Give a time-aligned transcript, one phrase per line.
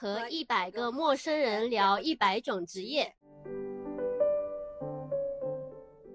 [0.00, 3.16] 和一百个陌生人聊一百种职业。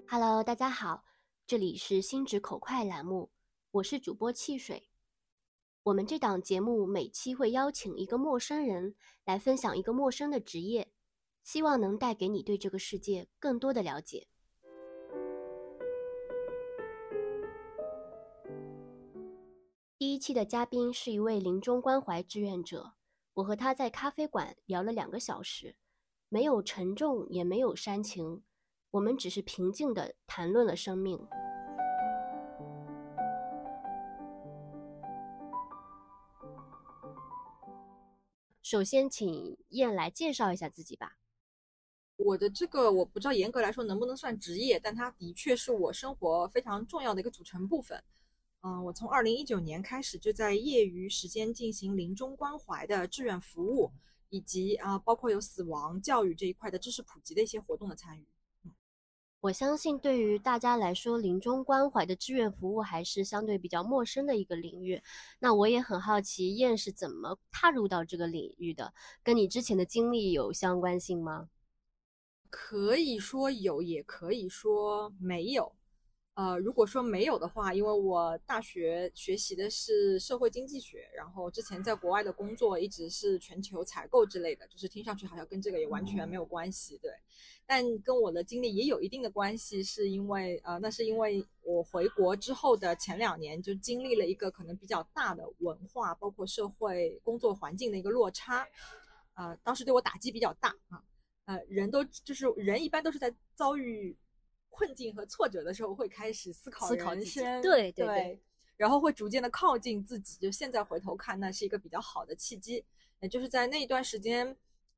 [0.08, 1.04] Hello，大家好，
[1.46, 3.30] 这里是心直口快栏目，
[3.72, 4.88] 我是主播汽水。
[5.82, 8.94] 我们这档节目每期会邀请一个陌生人
[9.26, 10.90] 来分享一个陌生的职业，
[11.42, 14.28] 希望能带给你对这个世界更多的了解。
[19.98, 22.94] 第一期的嘉宾是一位临终关怀志愿者。
[23.34, 25.74] 我和他在咖啡馆聊了两个小时，
[26.28, 28.44] 没有沉重，也没有煽情，
[28.92, 31.18] 我们只是平静地谈论了生命。
[38.62, 41.16] 首先，请燕来介绍一下自己吧。
[42.16, 48.00] 我的这个我不知道严格来说能不能算职业，但它的确是我生活非常重要的一个组成部分。
[48.66, 53.92] 嗯，我从二零一九年开始就在业余时间进行临终关怀的志愿服务，
[54.30, 58.26] 以及啊，包括有死亡教育这一块的知识普及的一些活动的参与。
[59.40, 65.02] 我相信对于大家来说，临终关怀的志愿服务还是相对比较陌生的一个领域。
[65.40, 68.94] 那我也很好奇，燕是怎么踏入到这个领域的？
[69.22, 71.50] 跟你之前的经历有相关性吗？
[72.48, 75.74] 可以说有，也可以说没有。
[76.34, 87.12] 呃，如果说没有的话，因为我大学学习的是社会经济学，然后之前在国外的工作一直是全球采购之类的，就是听上去好像跟这个也完全没有关系，对。
[87.66, 98.66] 但跟我的经历也有一定的关系，是因为呃，那是因为我回国之后的前两年就经历了一个可能比较大的文化，包括社会工作环境的一个落差，
[99.34, 101.00] 呃，当时对我打击比较大啊，
[101.44, 104.16] 呃，人都就是人一般都是在遭遇。
[104.76, 108.40] 困境和挫折的时候，会开始思考人生，对对对，
[108.76, 110.36] 然后会逐渐的靠近自己。
[110.40, 112.84] 就现在回头看，那是一个比较好的契机。
[113.20, 114.56] 也就是在那一段时间，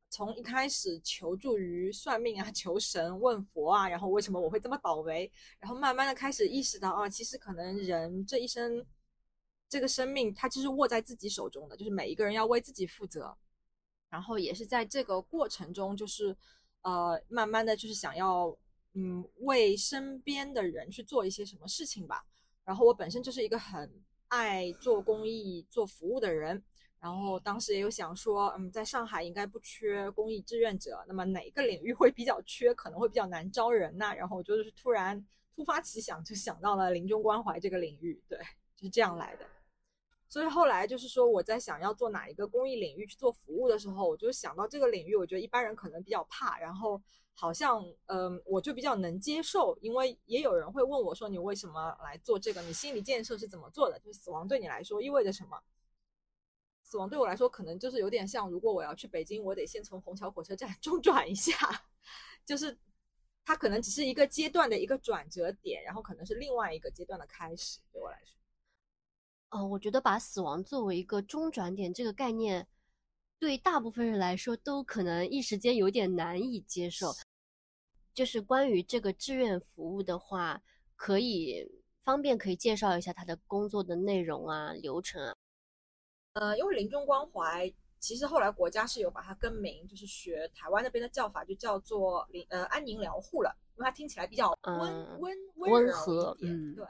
[0.09, 8.83] 从一开始求助于算命啊、 求神问佛啊，然后为什么我会这么倒霉，然后慢慢的开始意识到啊，其实可能人这一生，
[9.69, 13.37] 这个生命它其实握在自己手中的，就是每一个人要为自己负责。
[14.09, 16.35] 然后也是在这个过程中，就是
[16.81, 18.57] 呃，慢慢的就是想要。
[18.99, 22.25] 嗯，为身边的人去做一些什么事情吧。
[22.65, 26.63] 然后我本身就是一个很爱做公益、做服务的人。
[26.99, 31.05] 然后当时也有想说，嗯，在上海应该不缺公益志愿者。
[31.07, 34.15] 那么哪个领域会比较缺，可能会比较难招人呢？
[34.17, 35.25] 然后我就是突然
[35.55, 38.19] 突发奇想，就想到了临终关怀这个领域。
[38.27, 38.39] 对，
[38.75, 39.47] 就是这样来的。
[40.29, 46.59] 所以后来就是说，我在想要做哪一个公益领域去做服务的时候，我就想到这个领域，我觉得一般人可能比较怕。
[46.59, 47.01] 然后。
[47.39, 52.63] 好像，嗯，我就比较能接受，因为也有人会问我说：“你为什么来做这个？
[52.63, 53.99] 你心理建设是怎么做的？
[53.99, 55.63] 就是死亡对你来说意味着什么？
[56.83, 61.53] 死亡对我来说，可能就是有点像，如果我要去北京，我得先从虹桥火车站 中转一下，
[62.47, 62.75] 就是
[63.45, 67.81] 它可能只是一个阶段的一个转折点，然后可能是另外一个阶段的开始。
[67.93, 68.35] 对我来说，
[69.57, 72.69] 哦，我觉得把死亡作为一个中转点这个概念，
[73.39, 77.15] 对大部分人来说都可能一时间有点难以接受。
[78.13, 80.63] 就是关于这个志愿服务的话，
[80.95, 81.67] 可以
[82.05, 85.35] 方便可以介绍一下他的工作的内容啊、流程啊。
[86.35, 96.75] 呃，因为临终关怀，其实后来国家是有把它更名，就是学台湾那边的叫法，就叫做临呃安宁疗护了，因为它听起来比较温温温和一点。
[96.75, 96.87] 对，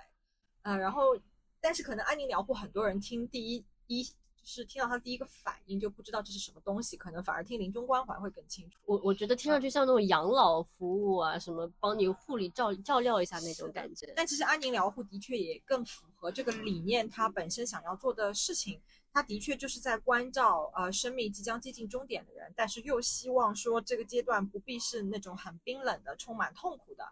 [0.62, 1.16] 呃，然后
[1.60, 4.06] 但是可能安宁疗护很多人听第一一。
[4.48, 8.78] 是听到他第一个反应就不知道这是什么东西，可能反而听临终关怀会更清楚。
[8.84, 14.12] 我我觉得听上去像那种养老服务啊，什么帮你护理照照料一下那种感觉。
[14.14, 18.80] 但其实安宁疗护的确也更符合这个理念，它本身想要做的事情，
[19.12, 27.04] 它的确就是在关照呃生命即将接近终点的人，但是又希望说这个阶段不必是那种很冰冷的、充满痛苦的，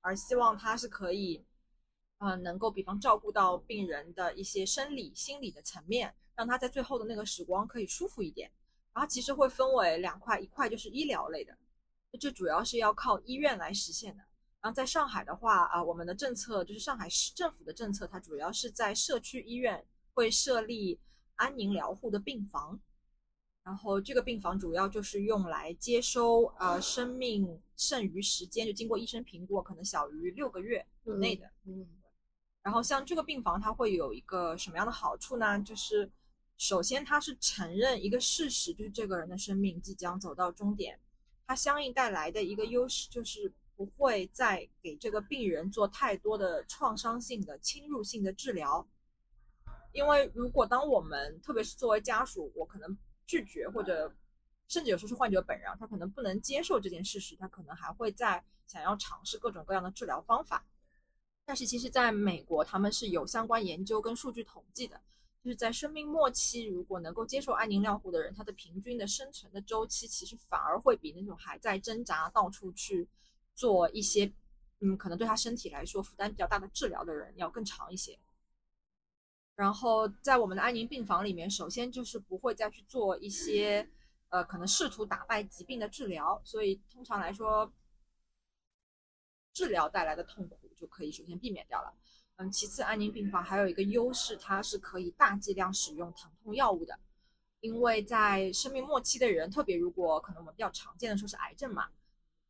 [0.00, 1.44] 而希望它是可以，
[2.20, 6.14] 呃，能够比方照顾到病人的一些生理、心理的层面。
[6.36, 8.50] 让他在最后的那个时光可以舒服一点，
[8.94, 11.54] 然后其实会分为两块，一块就是医疗类的，
[12.18, 14.22] 这主要是要靠医院来实现的。
[14.62, 19.84] 然后在上海的话，啊，我们的政策就是上海市政府的政策，它主要是在社区医院
[20.14, 20.98] 会设立
[21.34, 22.80] 安宁疗护的病房，
[23.62, 31.86] 然后这个病房主要就是用来接收呃生命剩余时间就经过医生评估可能小于六个月以内的，嗯，
[32.62, 35.60] 然后像这个病房它会有一个什么样的好处呢？
[35.60, 36.10] 就是。
[36.62, 41.00] 首先，他是承认一个事实，就是这个人的生命即将走到终点。
[41.46, 48.86] 它相应带来的一个优势，就是不会再给这个病人做太多的创伤性的侵入性的治疗。
[49.92, 54.14] 因为如果当我们，特别是作为家属，我可能拒绝或者
[54.68, 60.62] 甚至有时候是患者本人，他可能不能接受这件事实，他可能还会在想要尝试各种各样的治疗方法。
[61.50, 65.00] 但是其实，在美国，他们是有相关研究跟数据统计的，
[65.42, 73.08] 就是在生命末期，如果能够接受安宁疗护的人，他的平均的生存的周期，其实反而会比那种还在挣扎、到处去
[73.56, 74.32] 做一些，
[74.78, 78.16] 嗯，可能对他身体来说负担比较大的治疗的人要更长一些。
[79.56, 83.90] 然后在我们的安宁病房里面，首先就是不会再去做一些，
[84.28, 87.72] 呃，可能试图打败疾病的治疗，所以通常来说，
[89.52, 91.92] 治疗带来的痛苦就可以首先避免掉了。
[92.36, 96.98] 嗯，其次，安宁病房还有一个优势，它是可以大剂量使用疼痛药物的，
[97.60, 101.88] 因为在生命末期的人，特别如果可能我们比较常见的说是癌症嘛，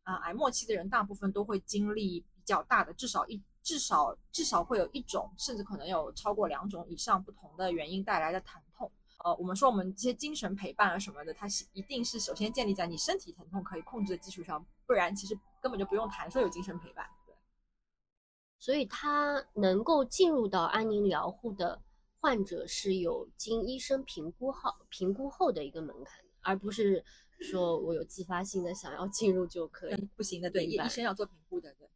[0.04, 3.42] 啊，癌末期的人大部分都会经历比较大的，至少一。
[3.62, 8.90] 至少至少会有一种，甚至可能有超过两种以上不同的原因带来的疼痛。
[9.22, 17.06] 呃，我们说我们这些精神陪伴啊什么的，它是一定是首先建立在你身体疼痛可以控制的基础上，不然其实根本就不用谈说有精神陪伴。
[18.60, 21.80] 对，所以他能够进入到安宁疗护的
[22.18, 27.02] 患者是有经医生评估后评估后的一个门槛，而不是
[27.40, 30.50] 说我有自发性的想要进入就可以，不行的。
[30.50, 31.72] 对，医生要做评估的。
[31.74, 31.88] 对。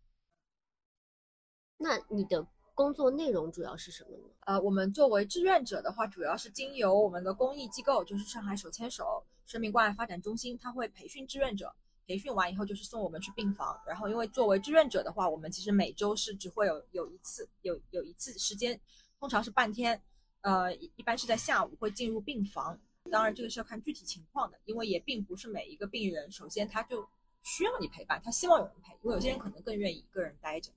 [1.77, 4.25] 那你的工作内容主要是什么呢？
[4.47, 11.75] 呃，我们作为志愿者的话，主要是经由我们的公益机构，就是上海手牵手生命关爱发展中心，他会培训志愿者，
[12.07, 13.81] 培训完以后就是送我们去病房。
[13.87, 18.79] 然后，因为作为志愿者的话，我们其实每周是只会有有一次，有有一次时间，
[19.19, 20.01] 通常是半天，
[20.43, 22.79] 呃，一般是在下午会进入病房。
[23.11, 27.07] 当然，这个是要看具体情况的，因为也并不是每一个病人，首先他就
[27.43, 30.71] 需要你陪伴，他希望有人陪，因为有些人可能更愿意一个人待着。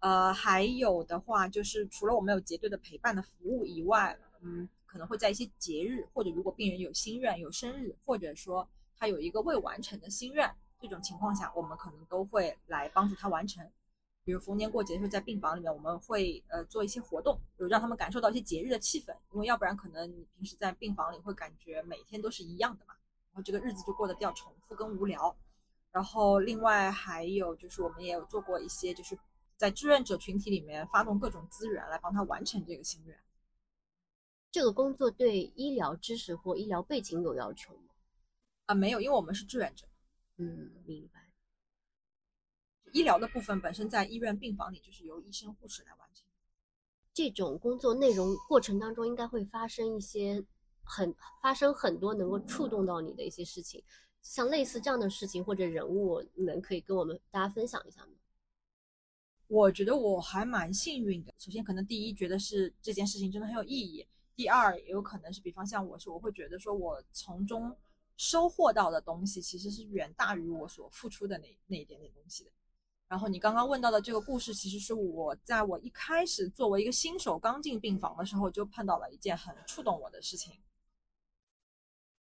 [0.00, 8.68] 呃，还有的话就是，除了我们有结对的陪伴的服务以外，嗯，可能会在一些节日，或者如果病人有心愿、有生日，或者说
[8.98, 10.52] 他有一个未完成的心愿，
[10.88, 13.66] 这种情况下，我们可能都会来帮助他完成。
[14.24, 22.94] 比如逢年过节的时候，在病房里面，我们会呃做一些活动，就让他们感受到一些节日的气氛，因为要不然可能你平时在病房里会感觉每天都是一样的嘛，
[23.32, 25.34] 然后这个日子就过得比较重复跟无聊。
[25.90, 29.18] 然后另外还有就是，我们也有做过一些就是。
[29.58, 33.16] 在志愿者群体里面发动各种资源来帮他完成这个心愿。
[34.50, 37.94] 这个工作对医疗知识或医疗背景有要求吗？
[38.66, 39.86] 啊，没有，因为我们是志愿者。
[40.38, 41.20] 嗯，明白。
[42.92, 46.26] 医疗的部分本身在医院病房里就是由医生护士来完成。
[47.14, 50.42] 这种工作内容过程当中应该会发生一些
[50.82, 53.82] 很发生很多能够触动到你的一些事情，
[54.20, 58.12] 像类似这样的事情或者人物，能可以跟我们大家分享一下吗？
[59.46, 61.34] 我觉得我还蛮幸运的。
[61.38, 67.74] 首先，可能第一觉得是这件事情真的很有意义；第二，也有可能是比方像我是，我会觉得说我从中
[68.16, 72.50] 收获到的东西其实是远大于我所付出的那那一点点东西的。
[73.08, 80.58] 然后你刚刚问到的这个故事，其实是我在我一开始作为一个新手刚进病房的时候就碰到了一件很触动我的事情。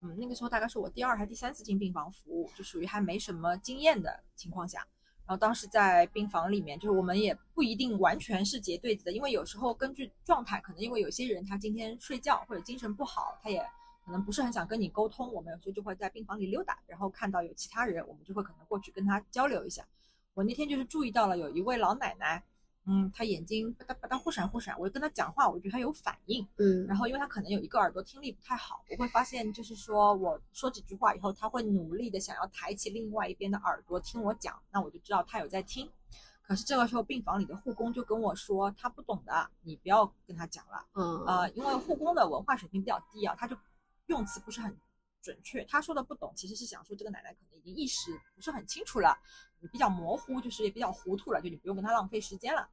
[0.02, 4.86] 嗯，那个时候大概是我第二还是第三次进病房服务，就属于还没什么经验的情况下。
[5.26, 13.66] 然后当时在病房里面，就是我们也不一定完全是结对子的，因为有时候根据状态，可能因为有些人他今天睡觉或者精神不好，他也
[14.06, 19.84] 可能不是很想跟你沟通，我们有时候就会在病房里溜达，然后看到有其他人，我们就会可能过去跟他交流一下。
[20.32, 22.42] 我那天就是注意到了有一位老奶奶。
[22.88, 26.46] 嗯，她眼睛吧嗒吧嗒忽闪忽闪，我就跟她讲话，我觉得她有反应。
[26.58, 35.90] 嗯，然后因为她可能有一个耳朵听力不太好，我会发现就是说我说几句话以后，她会努力的想要抬起另外一边的耳朵听我讲，那我就知道她有在听。
[36.46, 40.86] 可是这个时候病房里的护工就跟我说，他不懂的，你不要跟他讲了。
[40.94, 43.56] 嗯，呃，因为护工的文化水平比较低啊，他就
[44.06, 44.76] 用词不是很
[45.22, 45.64] 准确。
[45.64, 49.18] 他说的不懂，其实是想说这个奶奶可能已经意识不是很清楚了，
[49.72, 52.68] 比较模糊，就是也比较糊涂了，就你不用跟他浪费时间了。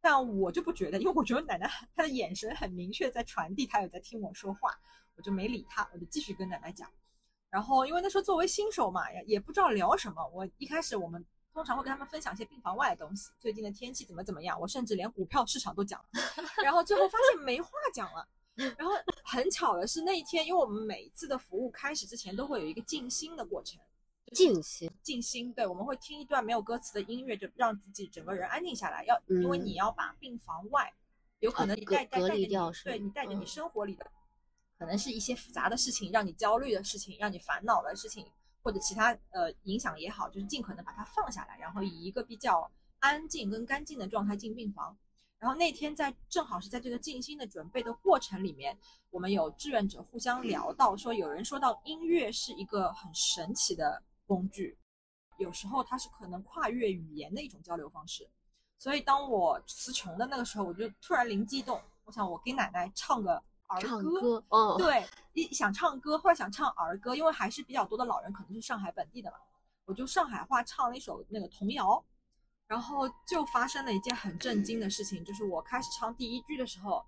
[0.00, 4.78] 但我就不觉得，因为我觉得奶奶她的眼神很明确，在传递她有在听我说话，
[5.16, 6.90] 我就没理她，我就继续跟奶奶讲。
[7.48, 10.26] 然后因为那时候作为新手嘛，也也不知道聊什么。
[10.28, 11.24] 我一开始我们
[11.54, 16.06] 通常会跟他们分享一些病房外的东西，最近的天气怎么怎么样，我甚至连股票市场都讲了。
[16.62, 18.28] 然后最后发现没话讲了。
[18.56, 18.92] 然后
[19.24, 23.80] 很巧的是那一天，因为我们每一次的服务开始之前都会有一个静心的过程。
[24.32, 29.04] 静心，静心，对，我们会听一段没有歌词的音乐，就让自己整个人安静下来。
[29.04, 30.92] 要，因为你要把病房外
[31.40, 32.48] 有可能你带带带着你，
[32.84, 34.10] 对你带着你生活里的，
[34.78, 38.26] 可能是一些复杂的事情，让你焦虑的事情，让你烦恼的事情，
[38.62, 42.68] 或者其他呃影响也好，就是尽可能把它放下来，然后以一个比较
[43.00, 44.96] 安静跟干净的状态进病房。
[45.44, 48.74] 然后那天在正好是在这个静心的准备的过程里面，
[49.10, 54.74] 我们有志愿者互相聊到说，有人说到音乐是一个很神奇的工具，
[55.36, 58.26] 有时候它是可能跨越语言的一种交流方式。
[58.78, 63.34] 所以当我词穷的那个时候，我就突然灵机一动，我想我给奶奶唱个
[63.66, 64.20] 儿唱歌。
[64.22, 69.36] 歌，哦，对，一想唱歌，或者想唱儿歌，因为还是比较多的老人可能是上海本地的嘛，
[69.84, 72.02] 我就上海话唱了一首那个童谣，
[72.66, 77.04] 然后就发生了一件很震惊的事情，就是我开始唱第一句的时候，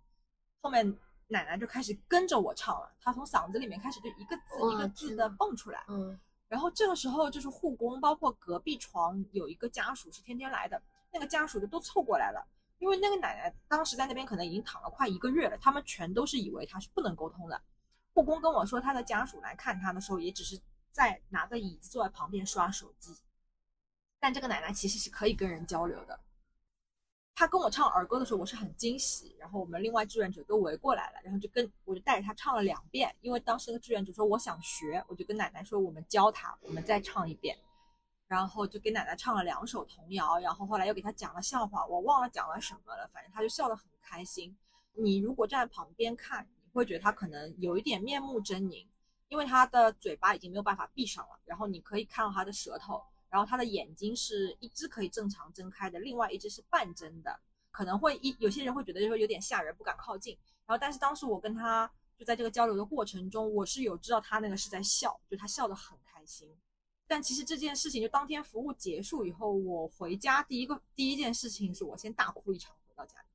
[0.60, 0.86] 后面
[1.28, 10.80] 奶奶就开始跟着我唱了，她从嗓子里面开始就一个字一个字的蹦出来，嗯，然后这个时候就是护工，包括隔壁床有一个家属是天天来的，
[11.12, 12.46] 那个家属就都凑过来了，
[12.78, 17.60] 因为那个奶奶当时在那边可能已经躺了快一个月了，他们全都是以为她是不能沟通的。
[18.14, 20.58] 护工跟我说，他的家属来看他的时候，也只是
[20.90, 23.14] 在拿个椅子坐在旁边刷手机，
[24.26, 26.18] 但这个奶奶其实是可以跟人交流的。
[27.36, 37.56] 他跟我唱儿歌的时候，我是很惊喜，然后我们另外志愿者都围过来了，然后就跟我就带着他唱了两遍，因为当时那个志愿者说我想学，我就跟奶奶说我们教他，我们再唱一遍，
[38.26, 44.58] 然后就给奶奶唱了两首童谣，然后后来又给他讲了笑话，我忘了讲了什么了，反正他就笑得很开心。
[44.94, 48.84] 你如果站在旁边看，你会觉得他可能有一点面目狰狞，
[49.28, 57.38] 因为他的嘴巴已经没有办法闭上了，然后你可以看到他的舌头，然后他的眼睛是一只可以正常睁开的，另外一只是半睁的，
[57.70, 60.36] 可能会一有些人会觉得就是有点吓人，不敢靠近。
[60.64, 66.48] 然后但是当时我跟他就在这个交流的过程中，我是有知道他那个是在笑，就他笑得很开心。
[67.06, 73.26] 但其实这件事情就当天服务结束以后，我回家第一个第一件事情是我先大哭一场回到家里，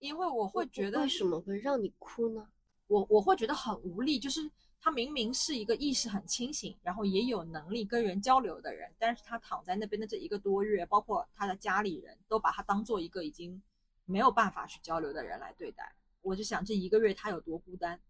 [0.00, 2.48] 因为我会觉得为什么会让你哭呢？
[2.88, 13.60] 我我会觉得很无力，就是他明明是一个意识很清醒，然后也有能力跟人交流的人，但是他躺在那边的这一个多月，包括他的家里人都把他当做一个已经
[14.06, 15.92] 没有办法去交流的人来对待。
[16.22, 18.00] 我就想这一个月他有多孤单，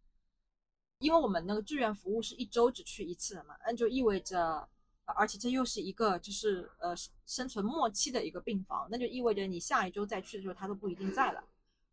[0.99, 4.69] 因为我们那个志愿服务是一周只去一次的嘛，那就意味着，
[5.05, 6.95] 而且这又是一个就是呃
[7.27, 11.43] 生存末期的一个病房，那就意味着你下一周再去的时候他都不一定在了。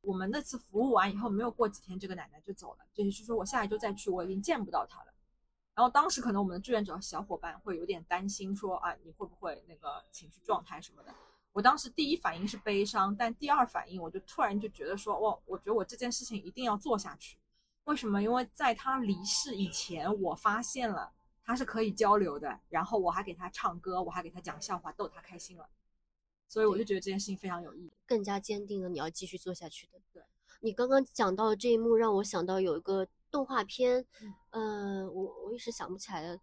[0.06, 2.86] 我们那次服务完以后，没有过几天，这个奶奶就走了。
[2.94, 5.14] 就是说我下一周再去，我已经见不到她了。
[5.74, 11.14] 然后当时可能我们的志愿者小伙伴会有点担心，说啊，你会不会那个情绪状态什么的？
[11.52, 17.38] 我当时第一反应是悲伤，但第二反应我就突然就觉得说，哇，我觉得我这件事情一定要做下去。
[17.86, 18.22] 为什么？
[18.22, 21.12] 因为在他离世以前，我发现了
[21.44, 25.70] 他是可以交流的，然后我还给他唱歌，我还给他讲笑话，逗他开心了。
[26.48, 27.92] 所以我就觉得这件事情非常有意义。
[28.06, 30.00] 更加坚定了你要继续做下去的。
[30.14, 30.24] 对，
[30.62, 34.06] 你刚刚讲到的这一幕，让我想到有一个动画片，
[34.52, 36.40] 嗯呃，我我一时想不起来了。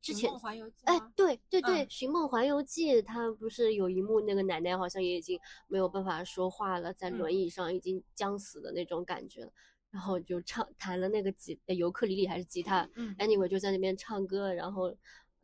[0.00, 9.52] 之前梦环游记哎，对对对，嗯寻梦环游记》它不是有一幕，那个奶奶好像也已经没有办法说话了，在嗯轮椅上已经将死的那种感觉了，
[9.90, 14.94] 然后就唱弹了那个吉呃尤克里里还是吉他嗯，anyway 就在那边唱歌，然后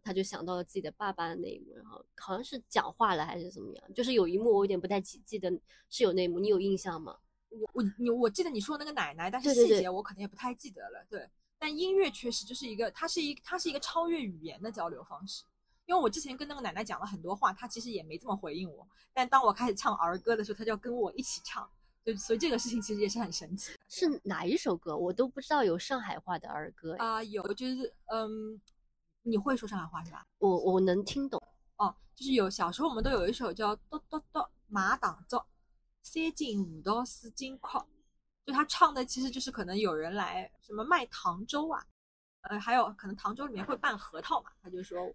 [0.05, 5.51] 他就想到了自己的爸爸的那一幕，然后好像是讲话了还是怎么样，就是有一幕我有点不太记记得
[5.89, 7.17] 是有那一幕，你有印象吗？
[7.49, 11.05] 我我你我记得你说的那个奶奶，但是细节我可能也不太记得了。
[11.09, 15.45] 对，但音乐确实就是一个，它是一它是一个超越语言的交流方式。
[15.87, 18.89] 因为我之前跟那个奶奶讲了很多话，她其实也没这么回应我。
[19.13, 21.69] 但当我开始唱儿歌的时候，她就要跟我一起唱，
[22.05, 23.79] 就所以这个事情其实也是很神奇的。
[23.87, 24.97] 是哪一首歌？
[24.97, 28.59] 我都不知道有上海话的儿歌，哎啊、有就是嗯，
[29.25, 30.25] 你会说上海话是吧？
[30.39, 31.43] 我我能听懂。
[31.77, 35.45] 哦，就是有小时候我们都有一首叫“哆哆哆马党奏，
[36.03, 37.89] 三进五到四进靠”，
[38.45, 41.85] 就他唱的其实就是可能有人来什么卖糖粥啊，
[42.43, 45.13] 呃，还有可能糖粥里面会拌核桃嘛，他就说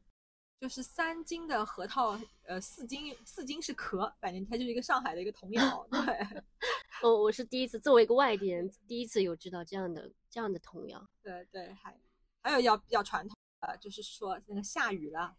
[0.60, 6.00] 就是三斤的核桃，呃，四斤四斤是壳，反正它就是一个上海的一个童谣，对
[7.01, 11.01] 哦，我是第一次作为一个外地人，第一次有知道这样的这样的童谣。
[11.24, 11.98] 对对，还
[12.42, 15.36] 还有要比较传统的，就是说那个下雨了。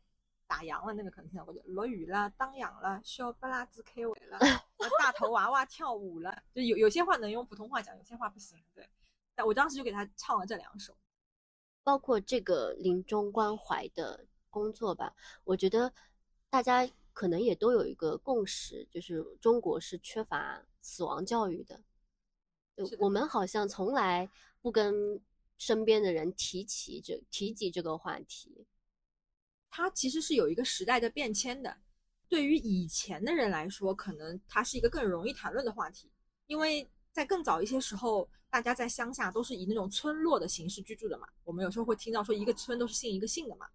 [0.51, 4.37] 打烊了，那个可能听到过，就落雨了，当阳了，小不拉子开会了，
[4.99, 8.61] 大头娃娃跳舞了，就有有些话能用普通话讲，有些话不行。
[8.75, 8.85] 对，
[9.33, 10.93] 但我当时就给他唱了这两首。
[11.85, 15.93] 包括这个临终关怀的工作吧，我觉得
[16.49, 21.81] 大家可能也都有一个共识，就是中国是缺乏死亡教育的
[22.99, 24.29] 我们好像从来
[24.61, 25.21] 不跟
[25.61, 28.67] 身边的人提起这提及这个话题。
[29.69, 31.77] 它其实是有一个时代的变迁的。
[32.31, 36.11] 对于以前的人来说，可能它是一个更容易谈论的话题，
[36.47, 41.29] 因为在更早一些时候，大家在乡下都是以那种村落的形式居住的嘛。
[41.45, 43.69] 我们有时候会听到说一个村都是姓一个姓的嘛，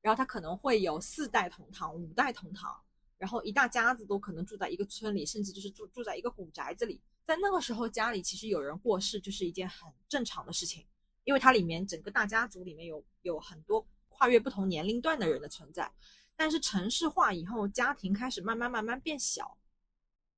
[0.00, 2.80] 然后他可能会有四代同堂、五代同堂，
[3.18, 6.98] 然后一大家子都可能住在一个村里，甚至就是住住在一个古宅子里。
[7.24, 10.86] 在那个时候，家里其实有人过世就是一件很正常的事情，
[11.26, 15.92] 因为它里面整个大家族里面有有很多跨越不同年龄段的人的存在。
[16.34, 19.56] 但是城市化以后，家庭开始慢慢慢慢变小，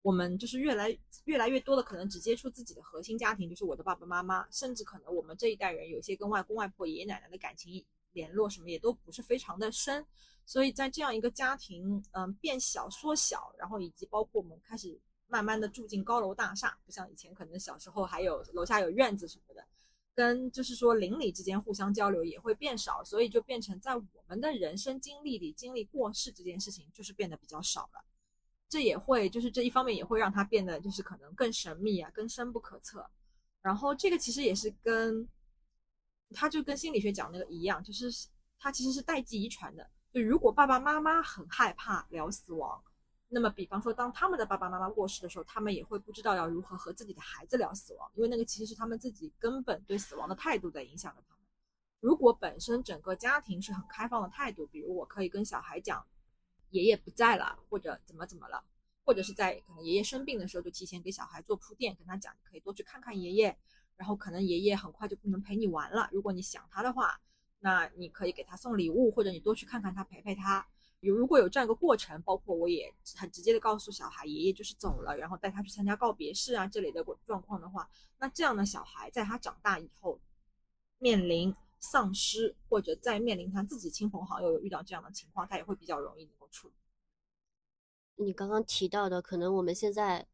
[0.02, 10.04] 我们就是越来越来越多的可能只接触自己的核心家庭，就是我的爸爸妈妈，甚至可能我们这一代人有些跟外公外婆、爷爷奶奶的感情联络什么也都不是非常的深。
[10.45, 14.99] 所以在这样一个家庭，嗯，变小、缩小，然后以及包括我们开始。
[15.30, 19.62] 慢慢的住进高楼大厦，不像以前可能小时候还有楼下有院子什么的，
[20.19, 28.05] 跟就是说邻里之间互相交流也会变少，所以就变成在我们的人生经历里经历过世这件事情就是变得比较少了。
[28.69, 33.09] 这也会就是这一方面也会让它变得就是可能更神秘啊，更深不可测。
[33.63, 35.29] 然后这个其实也是跟，
[36.35, 38.11] 他就跟心理学讲那个一样，就是
[38.59, 39.89] 它其实是代际遗传的。
[40.13, 42.83] 就如果爸爸妈妈很害怕聊死亡。
[43.30, 51.44] 那么，比方说，当他们的爸爸妈妈过世的时候，他们也会不知道要如何和自己的孩子聊死亡，因为那个其实是他们自己根本对死亡的态度在影响着他们。
[52.00, 56.02] 如果本身整个家庭是很开放的态度，比如我可以跟小孩讲，
[56.70, 58.64] 爷爷不在了，或者怎么怎么了，
[59.04, 63.54] 或者是在可能爷爷生病的时候，就提前给小孩做铺垫，跟他讲，可以多去看看爷爷，
[63.97, 67.20] 然后可能爷爷很快就不能陪你玩了，如果你想他的话，
[67.61, 70.66] 那你可以给他送礼物，或者你多去看看他，陪陪他。
[71.00, 77.88] 有如果有这样一个过程，包括我也很直接的告诉小孩，爷爷就是走了，然后带他去参加告别式啊这类的状况的话，
[78.19, 80.19] 那这样的小孩在他长大以后，
[80.99, 86.75] 面临丧失或者在面临他自己亲朋好友有遇到这样的情况，他也会比较容易能够处理。
[88.17, 90.26] 你刚刚提到的，可能我们现在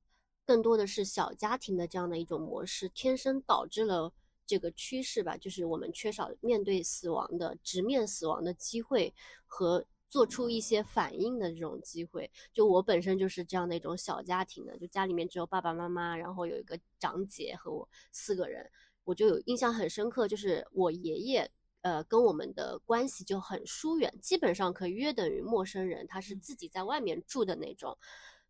[0.46, 4.10] 更多的是小家庭的这样的一种模式，天生导致了
[4.46, 9.12] 这个趋势吧，就是我们缺少面对死亡的直面死亡的机会
[9.44, 9.84] 和。
[10.08, 18.70] 做出一些反应的这种机会，就我本身就是这样的一种小家庭的，就家里面只有爸爸妈妈，然后有一个长姐和我四个人，
[19.02, 21.50] 我就有印象很深刻，就是我爷爷，
[21.80, 27.98] 呃，跟我们的关系就很疏远，基本上可以约等于陌生人，他是自己在外面住的那种。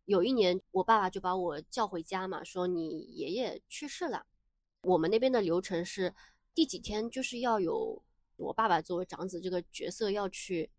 [0.05, 4.27] 有一年，我爸爸就把我叫回家嘛，说你爷爷去世了，
[4.83, 6.13] 我们那边的流程是
[6.53, 8.03] 第几天就是要有
[8.35, 10.69] 我爸爸作为长子这个角色要去。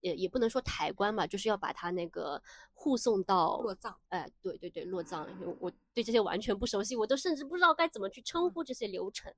[0.00, 2.40] 也也不能说抬棺吧，就是要把他那个
[2.72, 3.96] 护送到落葬。
[4.10, 5.26] 哎，对对对，落葬。
[5.58, 9.32] 我对这些完全不熟悉，我都甚至不知道该怎么去称呼这些流程。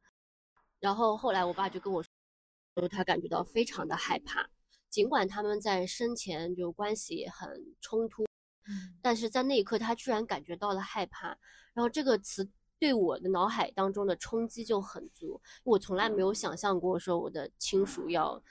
[0.78, 4.48] 然后后来我爸就跟我说，他感觉到非常的害怕，
[4.88, 8.26] 尽管他们在生前就关系很冲突，
[9.00, 11.28] 但是在那一刻他居然感觉到了害怕。
[11.72, 12.46] 然后这个词
[12.78, 18.42] 对我的脑海当中的冲击就很足，我从来没有想象过说我的亲属要。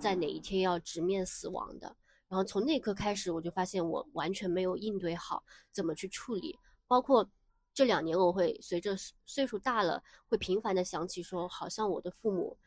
[0.00, 1.96] 在哪一天要直面死亡的，
[2.28, 6.58] 然后从那刻开始，我就发现我完全没有应对好怎么去处理。
[6.86, 7.30] 包括
[7.74, 12.58] 这两年，我会随着岁数大了，会频繁的想起说，好像我的父母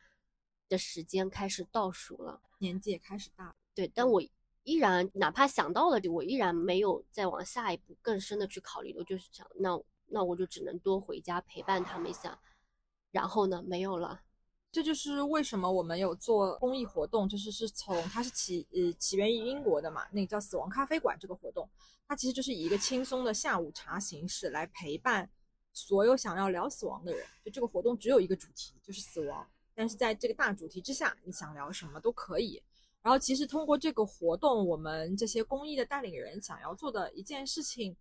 [0.67, 3.55] 的时间开始倒数了，年纪也开始大。
[3.73, 4.21] 对，但我
[4.63, 8.95] 依然哪怕想到了，我依然没有再往下一步更深的去考虑。
[8.97, 12.39] 我就是想，那那我就只能多回家陪伴他们一下。
[13.11, 14.21] 然后呢，没有了。
[14.75, 21.65] 这就是为什么我们有做公益活动，就是是从它是起呃起源于英国的嘛，那个叫死亡咖啡馆这个活动，
[22.05, 25.29] 它其实就是以一个轻松的下午茶形式来陪伴
[25.71, 27.25] 所有想要聊死亡的人。
[27.45, 32.61] 就这个活动只有一个主题，就是死亡，但是在这个大主题之下，你想聊什么都可以。
[33.01, 37.95] 然后其实通过这个活动，我们这些公益的带领人想要做的一件事情，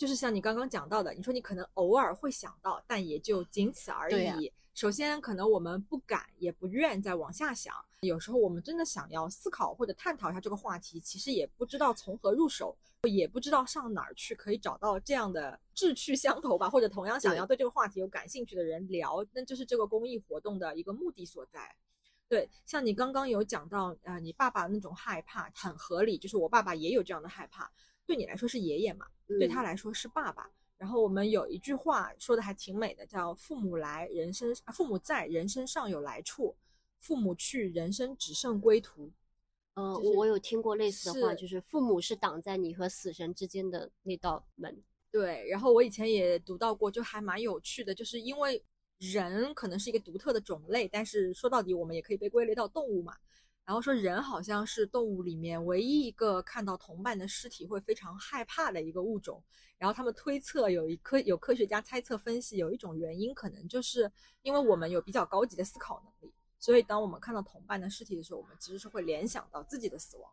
[0.00, 4.50] 就是像你刚刚讲到的，你说你可能偶尔会想到，但也就仅此而已。
[4.72, 7.74] 首先，可能我们不敢也不愿再往下想。
[8.00, 19.22] 有时候我们真的想要思考或者探讨一下这个话题，其实也不知道从何入手，也不知道上哪儿去可以找到这样的志趣相投吧，或者同样想要对这个话题有感兴趣的人聊。
[19.34, 21.76] 那就是这个公益活动的一个目的所在。
[22.26, 27.70] 对，像你刚刚有讲到，呃，你爸爸那种害怕很合理，就是我爸爸也有这样的害怕。
[28.10, 29.06] 对你来说是爷爷嘛？
[29.38, 30.50] 对他来说是爸爸。
[30.76, 36.56] 然后我们有一句话说的还挺美的，叫“父母来，人生父母在，人生尚有来处；
[36.98, 39.12] 父母去，人生只剩归途。”
[39.74, 44.76] 嗯，我我有听过类似的话，就是父母是挡在你和死神之间的那道门。
[45.12, 48.60] 对，然后我以前也读到过，就还蛮有趣的，就是因为
[48.98, 53.16] 人可能是一个独特的种类，但是说到底，我们也可以被归类到动物嘛。
[53.70, 59.40] 然后说人好像是动物里面唯一一个看到同伴的尸体会非常害怕的一个物种。
[59.78, 64.10] 然后他们推测有一科有科学家猜测分析有一种原因，可能就是
[64.42, 70.28] 因为我们有比较高级的思考能力，所以当我们看到同伴的尸体的时候，我们其实是会联想到自己的死亡。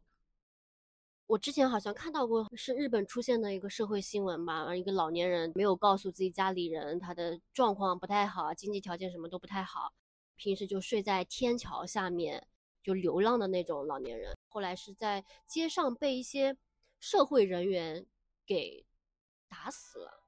[1.28, 9.94] 我之前好像看到过，是日本出现的一个社会新闻吧，一个老年人没有告诉自己家里人他的状况不太好，经济条件什么都不太好，
[10.36, 12.48] 平时就睡在天桥下面
[12.88, 16.56] 就流浪的那种老年人，后来是在街上被一些
[17.02, 18.06] 社会人员
[18.46, 18.86] 给
[19.50, 20.24] 打死了。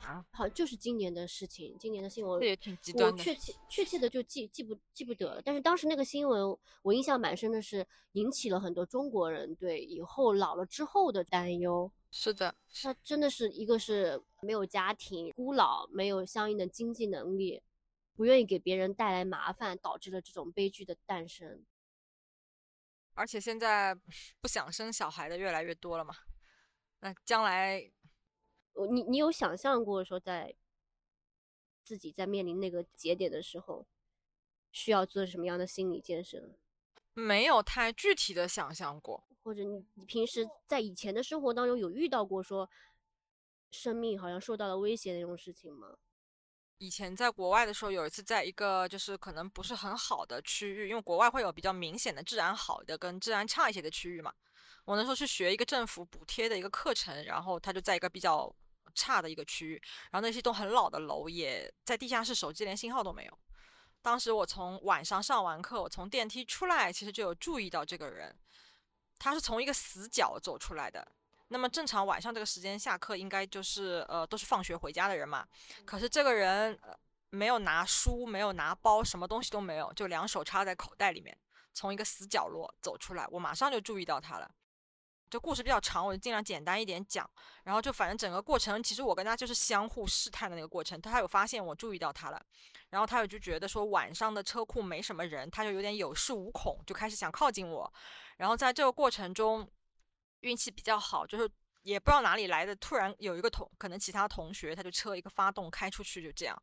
[0.00, 3.22] 啊，好就是今年的事情，今年的新闻，这也挺极我端的。
[3.22, 5.42] 确切确切的就记记不记不得了。
[5.44, 11.88] 但是当时那个新闻，我印象蛮深的是，引起了很多中国人对以后老了之后的担忧。
[12.10, 17.62] 是的，他真的是一个是没有家庭、孤老，没有相应的经济能力，
[18.16, 21.64] 不愿意给别人带来麻烦，导致了这种悲剧的诞生。
[23.20, 23.94] 而且现在
[24.40, 26.14] 不想生小孩的越来越多了嘛。
[27.00, 27.92] 那将来
[28.72, 30.54] 我你你有想象过说在
[31.84, 33.86] 自己在面临那个节点的时候，
[34.72, 36.56] 需要做什么样的心理建设？
[37.12, 39.22] 没有太具体的想象过。
[39.42, 42.70] 或者你你平时在以前的生活当中有遇到过说
[43.70, 45.98] 生命好像受到了威胁的那种事情吗？
[46.80, 54.32] 以前在国外的时候，有一次在一个就是可能不是很好的区域，因为国外会有比较明显的治安好的跟治安差一些的区域嘛。
[54.86, 58.50] 我那时候去学一个政府补贴的一个课程，然后他就在一个比较
[58.94, 63.38] 差的一个区域，然后那是一栋很老的楼，也在地下室，手机连信号都没有。
[64.00, 68.34] 当时我从晚上上完课，我从电梯出来，其实就有注意到这个人，
[69.18, 71.12] 他是从一个死角走出来的。
[71.52, 75.44] 那么正常晚上这个时间下课应该就是呃都是放学回家的人嘛，
[75.84, 76.96] 可是这个人呃
[77.30, 81.36] 没有拿书，没有拿包，什么东西都没有，就两手插在口袋里面，
[81.72, 84.48] 从一个死角落走出来，我马上就注意到他了。
[85.28, 87.28] 这故事比较长，我就尽量简单一点讲。
[87.62, 91.00] 然后就反正整个过程，其实我跟他就是相互试探的那个过程。
[91.00, 92.42] 他有发现我注意到他了，
[92.88, 97.92] 然后他有就觉得说晚上的车库没什么人，他就有点有恃无恐，就开始想靠近我。
[98.38, 99.70] 然后在这个过程中，
[100.40, 101.50] 运气比较好，就是
[101.82, 106.62] 也不知道哪里来的，突然有一个同可能其他同学他就车一个发动开出去，就这样。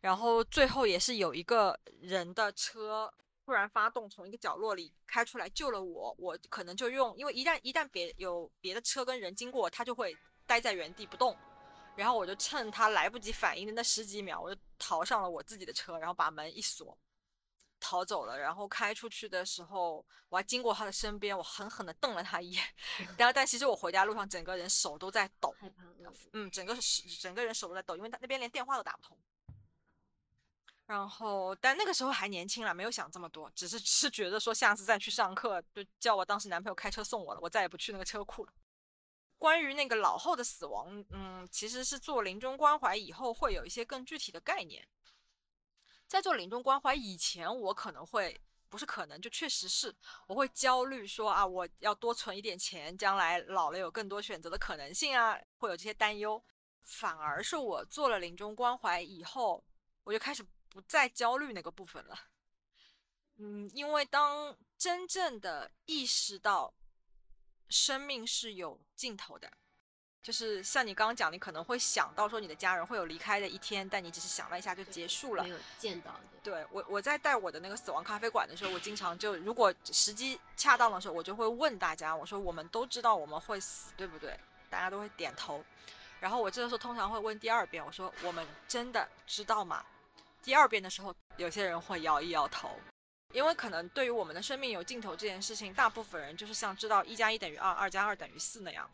[0.00, 3.12] 然后最后也是有一个人的车。
[3.46, 6.14] 突然发动，从一个角落里开出来救了我。
[6.18, 11.36] 我可能就用，因为一旦一旦别有别的车跟人经过，他就会待在原地不动。
[11.96, 16.96] 然后我就趁他来不及反应的那十几秒，我就逃上了我自己的车，然后把门一锁，
[17.80, 18.38] 逃走了。
[18.38, 22.62] 然后开出去的时候，我还经过他的身边，我狠狠地瞪了他一眼。
[23.18, 25.82] 然后，但其实我回家路上整个人手都在抖，害怕。
[26.34, 29.18] 嗯，整个是整个人手都在抖，因为他那边连电话都打不通。
[30.86, 38.52] 然后，但那个时候还年轻了，没有想这么多，只是只是觉得说下次再去上课，就叫我当时男朋友开车送我了，我再也不去那个车库了。
[39.38, 44.86] 关于那个老后的死亡，嗯，其实是做临终关怀以后会有一些更具体的概念。
[46.10, 49.94] 在做临终关怀以前，我可能会不是可能，就确实是
[50.26, 56.42] 我会焦虑说啊，我要多存一点钱，将来老了有更多选择的可能性啊，会有这些担忧。
[56.82, 59.64] 反而是我做了临终关怀以后，
[60.02, 60.44] 我就开始。
[60.72, 62.16] 不再焦虑那个部分了，
[63.38, 66.72] 嗯，因为当真正的意识到
[67.68, 69.52] 生命是有尽头的，
[70.22, 76.14] 就是像你刚刚讲，你可能会想到说你的家人会有离开的一天，但你只是想了一下就结束了，没有见到。
[76.42, 84.38] 对我，我在带我的那个死亡咖啡馆的时候，我经常就如果时机恰当的时候，我就会问大家，我说我们都知道我们会死，对不对？
[84.68, 85.64] 大家都会点头。
[86.20, 89.82] 然后我这个时候通常会问第二遍，我说我们真的知道吗？
[90.42, 92.78] 第二遍的时候，有些人会摇一摇头，
[93.32, 98.90] 因为可能对于我们的生命有尽头这件事情，大部分人就是像知道一加一等于二，二加二等于四那样。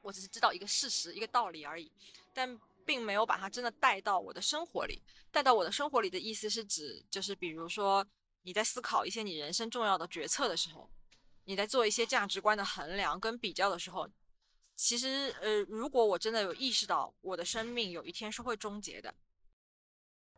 [0.00, 1.90] 我只是知道一个事实、一个道理而已，
[2.32, 5.02] 但并没有把它真的带到我的生活里。
[5.30, 8.06] 带到我的生活里的意思是指，就是比如说
[8.42, 10.90] 你在思考一些你人生重要的决策的时候，
[11.44, 14.08] 你在做一些价值观的衡量跟比较的时候，
[14.74, 19.14] 其实呃，如果我真的有意识到我的生命有一天是会终结的。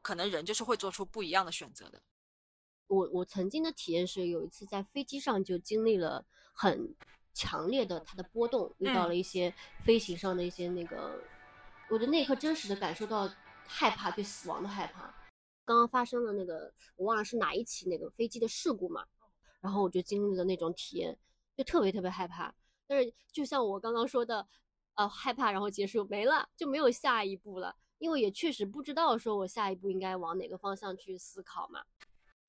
[0.02, 2.02] 可能人就是会做出不一样的选择的。
[2.86, 6.96] 我我曾经的体验是，有一次在飞机上就经历了很
[7.32, 9.52] 强烈的它的波动，遇到了一些
[9.84, 11.18] 飞行上的一些那个，
[11.88, 13.30] 我的那一刻真实的感受到
[13.66, 15.14] 害怕，对死亡的害怕。
[15.64, 19.06] 刚刚发生了那个，我忘了是哪一起那个飞机的事故嘛，
[19.60, 21.16] 然后我就经历了那种体验，
[21.56, 22.54] 就特别特别害怕。
[22.86, 24.46] 但是就像我刚刚说的，
[24.94, 27.76] 呃，害怕然后结束没了，就没有下一步了。
[27.98, 31.84] 因为也确实不知道，说我下一步应该往哪个方向去思考嘛。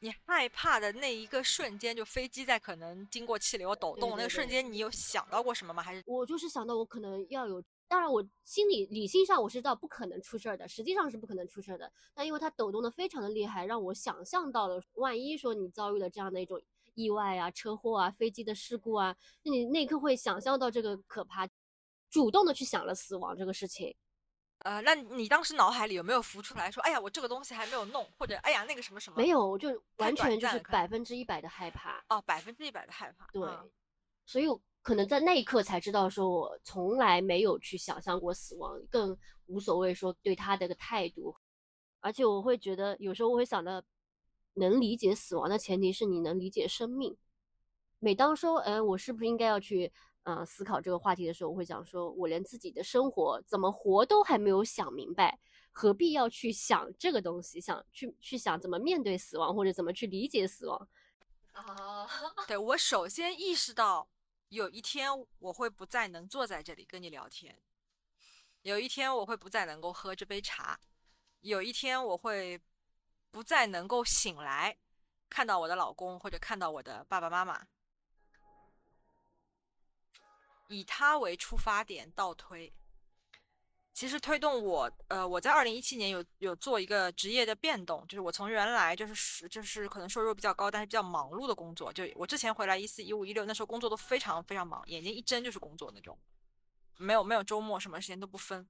[0.03, 5.83] 你害怕的那一个瞬间，就飞机在可能经过气流抖动那个瞬间，你有想到过什么吗？
[5.83, 11.91] 还是我就是想到我可能要有，当然我心里理性上我是知道不可能出事儿的，实际上是不可能出事儿的。
[12.15, 16.59] 但因为它抖动的非常的厉害，让我想象到了，万一说你遭遇了这样的一种
[16.95, 21.47] 意外啊、车祸啊、飞机的事故啊，那你那一刻会想象到这个可怕，
[22.09, 23.95] 主动的去想了死亡这个事情。
[24.63, 29.17] 呃，那你当时脑海里有没有浮出来说，哎呀，我这个东西还没有弄，或者哎呀那个什么什么？
[29.17, 32.04] 没有，我就完全就是百分之一百的害怕。
[32.10, 33.28] 哦，百分之一百的害怕。
[33.32, 33.71] 对，嗯
[34.26, 41.36] 所以我可能在那一刻才知道，说我从来没有去想象过死亡，更无所谓说对他的一个态度。
[42.00, 43.84] 而且我会觉得，有时候我会想到，
[44.54, 47.17] 能理解死亡的前提是你能理解生命。
[48.00, 49.91] 每当说，嗯，我是不是应该要去，
[50.23, 55.39] 呃，思考这个话题的时候，我会想说，我连自己的生活怎么活都还没有想明白，
[55.71, 60.88] 何必要去想这个东西，想去去想怎么面对死亡，或者怎么去理解死亡？
[61.53, 62.07] 啊，
[62.47, 64.07] 对我首先意识到，
[64.49, 67.60] 有一天我会不再能坐在这里跟你聊天，
[68.62, 70.79] 有一天我会不再能够喝这杯茶，
[71.39, 72.62] 有一天我会
[73.31, 74.77] 不再能够醒来，
[75.29, 77.65] 看到我的老公或者看到我的爸爸妈妈，
[80.71, 82.71] 以他为出发点倒推。
[83.93, 96.17] 其实推动我，呃，我在二零一七年有有做一个职业的变动，就是我从原来就是是就是可能收入比较高，但是比较忙碌的工作，就我之前回来一四一五一六那时候工作都非常非常忙，眼睛一睁就是工作那种，
[96.97, 98.65] 没有没有周末什么时间都不分。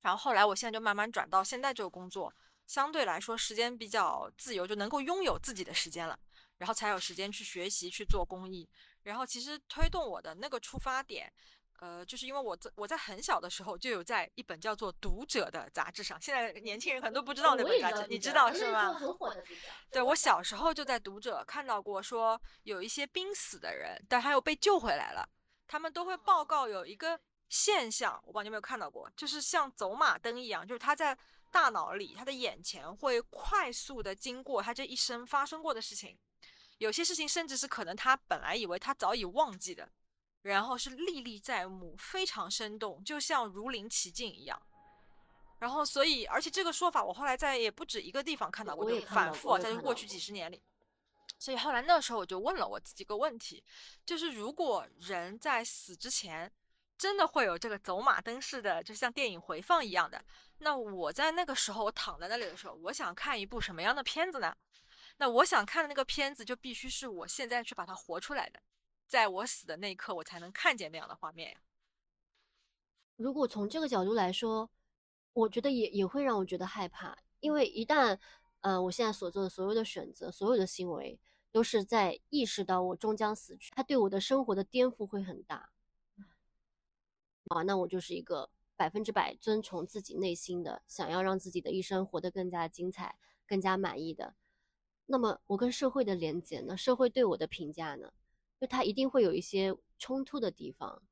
[0.00, 2.34] 然后后来我现在就慢慢转到现在这个工作，
[2.66, 6.18] 相对来说时间比较自由，就能够拥有自己的时间了，
[6.58, 8.68] 然后才有时间去学习去做公益。
[9.08, 11.32] 然后其实推动我的那个出发点。
[11.80, 18.92] 呃，就是因为我在我在很小的时候就有在一本叫做《读者》的杂志上，现在年轻人可能都不知道那本杂志，你知道是吗？
[18.94, 19.60] 很火的读者。
[19.92, 25.28] 对我小时候就在《读者》看到过，说有一些濒死的人，但还有被救回来了，
[25.68, 27.16] 他们都会报告有一个
[27.48, 31.16] 现象，我不知道你有没有看到过，就是像走马灯一样，就是他在
[31.52, 36.18] 大脑里，他的眼前会快速的经过他这一生发生过的事情，
[36.78, 39.88] 有些事情甚至是可能他本来以为他早已忘记的。
[40.42, 44.62] 然后是历历在目，非常生动，就像如临其境一样。
[45.58, 50.62] 然后，所以，而且这个说法我后来在也不止一个地方看到过，反复啊，在过去几十年里。
[51.40, 53.62] 所以后来那时候我就问了我自己一个问题，
[54.06, 56.50] 就是如果人在死之前
[56.96, 60.24] 真的会有这个走马灯似的，就像电影回放一样的，
[60.58, 64.56] 那我在那个时候我躺在那里的时候，我想看一部什么样的片子呢？
[65.18, 68.62] 那我想看的那个片子就必须是我现在去把它活出来的。
[69.06, 71.60] 在我死的那一刻，我才能看见那样的画面呀。
[73.16, 74.70] 如果从这个角度来说，
[75.32, 78.18] 我觉得也也会让我觉得害怕，因为一旦，
[78.60, 81.18] 呃，我现在所做的所有的选择、所有的行为，
[81.50, 85.70] 都是在意识到我终将死去，它对我的生活的颠覆会很大。
[87.48, 94.34] 啊，那我就是一个百分之百遵从自己内心的，想要让自己的一生活得更加精彩、更加满意的。
[95.10, 96.76] 那么我跟社会的连接呢？
[96.76, 98.12] 社会对我的评价呢？
[98.60, 101.02] 就它一定会有一些冲突的地方，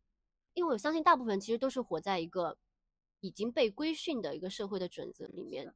[0.52, 2.58] 因为我相信大部分其实都是活在一个
[3.20, 5.74] 已经被规训的一个社会的准则里面。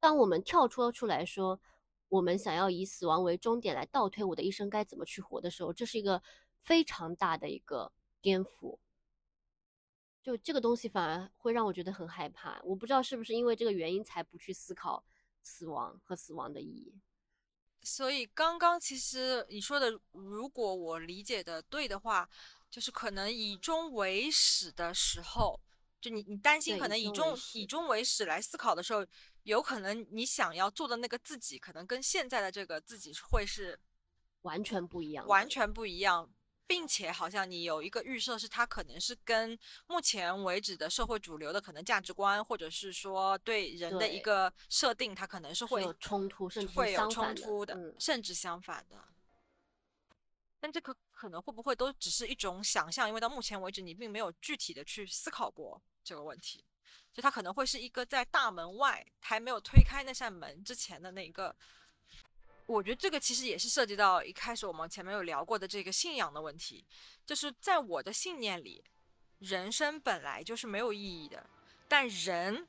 [0.00, 1.60] 当我们跳脱出来说，
[2.08, 6.22] 我们想要以死亡为终点来倒推我的一生该怎么去活的时候，这是一个
[6.62, 8.78] 非常大的一个颠覆。
[10.22, 12.60] 就这个东西反而会让我觉得很害怕。
[12.62, 15.04] 我不知道是不是因为这个原因才不去思考
[15.42, 16.94] 死亡和死亡的意义。
[17.88, 22.28] 所以刚刚其实你说的，如果我理解的对的话，
[22.70, 25.58] 就是可能以终为始的时候，
[25.98, 29.04] 就你你担心可能以终以终为始来思考的时候，
[29.44, 33.80] 有可能你想要做的那个自己，可能跟现在的这个自己会是
[34.42, 36.30] 完全不一样，完全不一样，
[36.68, 49.02] 并且好像你有一个预设，是它可能是跟目前为止的社会主流的可能价值观，或者是说对人的一个设定，它可能是会是有冲突，甚至是会有冲突的，嗯，甚至相反的。
[50.60, 53.08] 但这个可能会不会都只是一种想象？
[53.08, 56.62] 因为到目前为止，你并没有具体的去思考过这个问题，
[57.14, 61.56] 就它可能会是一个在大门外还没有推开那扇门之前的那一个。
[62.68, 66.84] 我觉得这个其实也是涉及到一开始我们前面有聊过的这个信仰的问题，
[67.24, 68.84] 就是在我的信念里，
[69.38, 71.48] 人生本来就是没有意义的，
[71.88, 72.68] 但人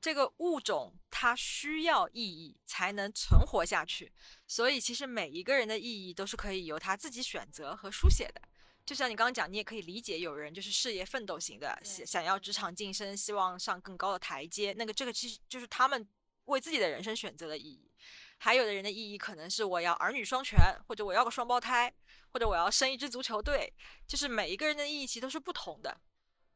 [0.00, 4.12] 这个物种它需要意义才能存活下去，
[4.46, 8.40] 所以其实每一个人的意义都是可以由他自己选择和书写的。
[8.84, 16.08] 就像你刚刚讲，你也可以理解有人就是事业奋斗型的，想想要职场晋升，希望上更高的台阶，那个这个其实就是他们
[16.44, 17.90] 为自己的人生选择的意义。
[18.38, 21.92] 还有的人的意义可能是我要儿女双全，或者我要个双胞胎，
[22.30, 23.72] 或者我要生一支足球队，
[24.06, 26.00] 就是每一个人的意义其实都是不同的。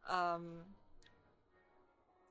[0.08, 0.74] 嗯，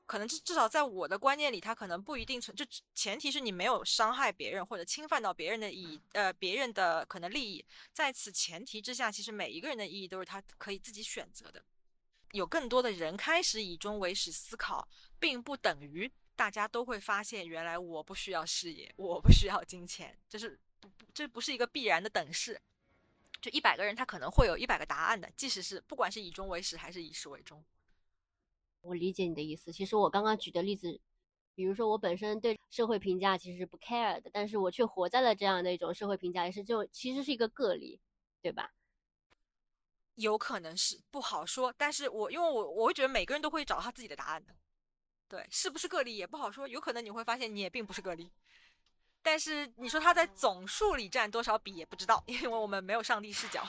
[0.05, 7.65] 可能至至少在我的观念里，它可能不一定存，就前提是你没有伤害别人或者侵犯到别人的意，呃，别人的可能利益。
[7.91, 11.63] 在此前提之下，其实每一个人的意义都是他可以自己选择的。
[12.33, 14.87] 有更多的人开始以终为始思考，
[15.19, 22.61] 并不等于大家都会发现，原来我不需要事业，我不需要金钱，这是不，这不是一个必然的等式。
[23.41, 27.61] 就一百个人，他可能会有一百个答案的，即使是不管是以终为始还是以始为终。
[28.79, 29.73] 我理解你的意思。
[29.73, 30.97] 其实我刚刚举的例子，
[31.55, 37.99] 比如说我本身对社会评价其实是不 care 的，但是我却活在了这样的一种社会评价，也是这种其实是一个个例，
[38.41, 38.71] 对吧？
[40.15, 44.55] 有可能是不好说，但是我因为我我会觉得每个人都会找他自己的答案的，
[45.29, 48.31] 对，是不是个例也不好说，有可能你会发现你也并不是个例，
[49.21, 53.63] 但是你说他在总数里占多少比也不知道， 因为我们没有上帝视角。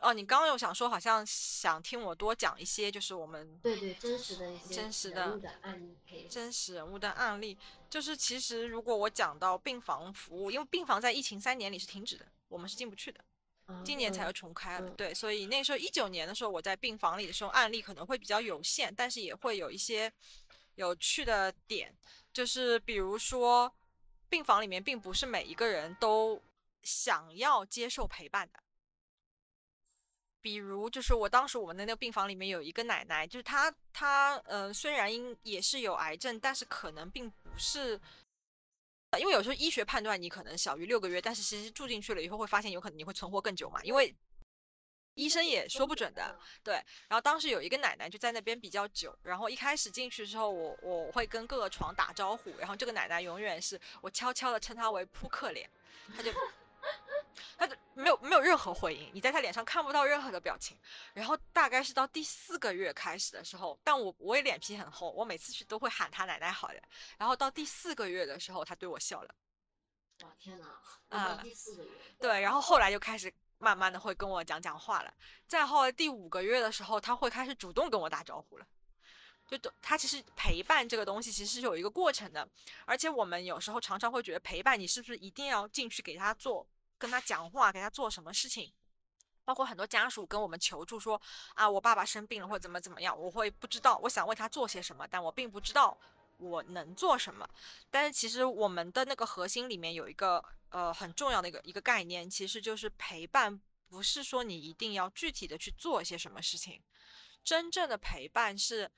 [0.00, 7.56] 哦，你刚刚有想说，好像想听我多讲一些，就是我们对对真实的一些真实的案例，真实人物的案例，
[7.88, 13.24] 就是其实如果我讲到病房服务，因为病房在疫情三年里是停止的，我们是进不去的，
[13.84, 14.90] 今年才又重开了。
[14.90, 20.12] 对，所以那时候一九年的时候，我在病房里的时候，案例可能会比较有限，但是也会有一些
[20.74, 21.94] 有趣的点，
[22.32, 23.74] 就是比如说
[24.28, 26.42] 病房里面并不是每一个人都
[26.82, 28.60] 想要接受陪伴的。
[30.40, 37.98] 比如，就是我当时我们的那个病房里面有一个奶奶，就是她，她，呃，虽然因也是有癌症，但是可能并不是，
[39.18, 44.14] 因为有时候医学判断你可能小于六个月，但是其实住进去了以后会发现有可能你会存活更久嘛，因为
[45.14, 46.38] 医生也说不准的。
[46.62, 46.74] 对，
[47.08, 55.70] 然后当时有一个奶奶就在那边比较久，然后一开始进去之后，我我会跟各个床打招呼，然后这个奶奶永远是我悄悄的称她为扑克脸，
[56.16, 56.32] 她就。
[57.56, 60.76] 他就没有没有任何回应，你在他脸上看不到任何的表情。
[61.12, 66.82] 然后大概是到第四个月开始的时候，但我我也脸皮很厚，我每次去都会喊他奶奶好的。
[67.18, 69.34] 然后到第四个月的时候，他对我笑了。
[70.22, 70.66] 哇天哪！
[71.08, 71.90] 啊，第四个月。
[72.20, 75.12] 对，然后后来就开始慢慢的会跟我讲讲话了。
[75.46, 78.66] 再后来第五个月的时候，他会开始主动跟我打招呼了。
[79.46, 82.48] 就他其实陪伴这个东西其实是有一个过程的，
[82.86, 86.66] 而且我们有时候常常会觉得陪伴你是不是一定要进去给他做。
[87.04, 88.72] 跟他讲话，给他做什么事情，
[89.44, 91.20] 包括很多家属跟我们求助说
[91.52, 95.94] 啊，我爸爸生病了或者怎么怎么样，我会不知道，我想为他做些什么，但我并不知道
[96.38, 97.46] 我能做什么。
[97.90, 106.82] 但是其实我们的那个核心里面有一个呃很重要的一个一个概念，其实就是陪伴，不是说你一定要具体的去做一些什么事情，
[107.44, 108.90] 真正的陪伴是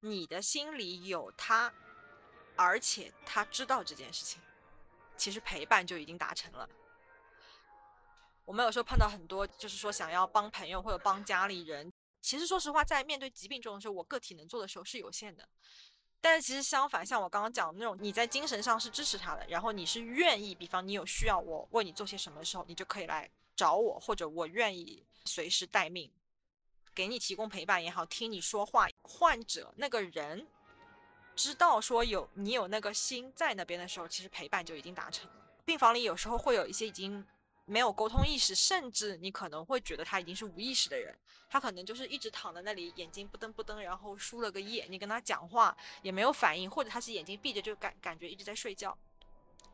[0.00, 1.70] 你的心里有他，
[2.56, 4.40] 而且他知道这件事情，
[5.18, 6.66] 其实陪伴就已经达成了。
[8.44, 11.90] 我们有时候碰到很多，就是说想要帮朋友或者帮家里人。
[12.20, 15.48] 其实说实话，在面对疾病这种时候，我个体能做的时候是有限的。
[16.20, 26.08] 但是其实相反，像我刚刚讲的那种，你在精神上是支持他的，然后你是愿意，比方你有需要我为你做些什么的时候，你就可以来找我，或者我愿意随时待命，
[26.94, 28.86] 给你提供陪伴也好，听你说话。
[29.02, 30.46] 患者那个人
[31.34, 35.36] 知道说有你有那个心在那边的时候，其实陪伴就已经达成了。
[35.64, 37.26] 病房里有时候会有一些已经。
[37.64, 41.16] 没有沟通意识，甚至你可能会觉得他已经是无意识的人，
[41.48, 48.96] 他可能就是一直躺在那里，眼睛不瞪不瞪，然后输了个液，你跟他讲话也没有反应，或者他是眼睛闭着就感感觉一直在睡觉。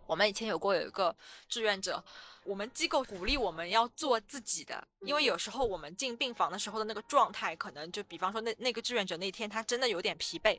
[0.06, 1.14] 我们以前有过有一个
[1.48, 2.02] 志愿者，
[2.44, 10.58] 我们机构鼓励我们要做自己的，因为有时候我们进病房的时候的那个状态，可能就比方说那那个志愿者那天他真的有点疲惫。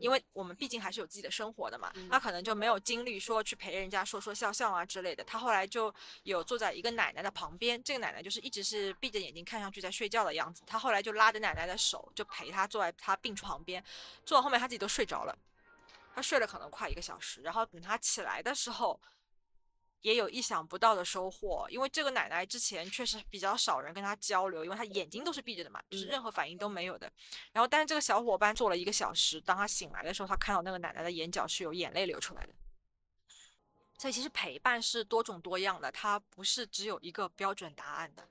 [0.00, 5.22] 因为我们毕竟还是有自己的生活的嘛，他可能就没有精力说去陪人家说说笑笑啊之类的。
[5.24, 10.62] 他后来就有坐在一个奶奶的旁边，这个奶奶就是一直是闭着眼睛，看上去在睡觉的样子。
[10.66, 13.84] 他后来就拉着奶奶的手，就陪她坐在她病床旁边，
[14.24, 15.38] 坐到后面他自己都睡着了。
[16.14, 19.00] 他睡了可能快一个小时，然后等他起来的时候。
[20.04, 27.10] 也有意想不到的收获，因为这个奶奶之前确实比较少人跟她交流，因为她眼睛都是闭着的嘛，就是任何反应都没有的。
[27.52, 32.52] 然后，但是这个小伙伴做了一个小时，当他醒来的时候，他看到那个奶奶的眼角是有眼泪流出来的。
[33.96, 38.28] 所以，其实陪伴是多种多样的，它不是只有一个标准答案的。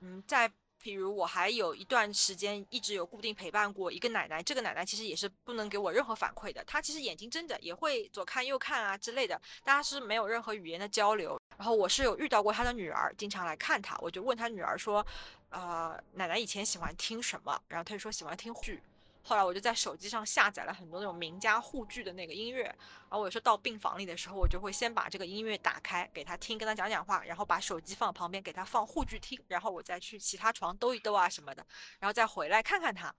[0.00, 0.50] 嗯，在。
[0.82, 11.40] 比如我还有一段时间一直有固定陪伴过一个奶奶，这个奶奶其实也是不能给我任何反馈的，她其实眼睛睁着也会左看右看啊之类的，大家是没有任何语言的交流。
[11.56, 15.06] 然后我是有遇到过她的女儿，经常来看她，我就问她女儿说，
[15.50, 17.62] 呃，奶奶以前喜欢听什么？
[17.68, 18.82] 然后她就说喜欢听剧。
[19.22, 31.64] 后来我就在手机上下载了很多那种名家沪剧的那个音乐，然后我有时候到病房里的时候，我就会先把这个音乐打开给他听，跟他讲讲话，然后把手机放旁边给他放沪剧听，然后我再去其他床兜一兜啊什么的，
[32.00, 33.14] 然后再回来看看他。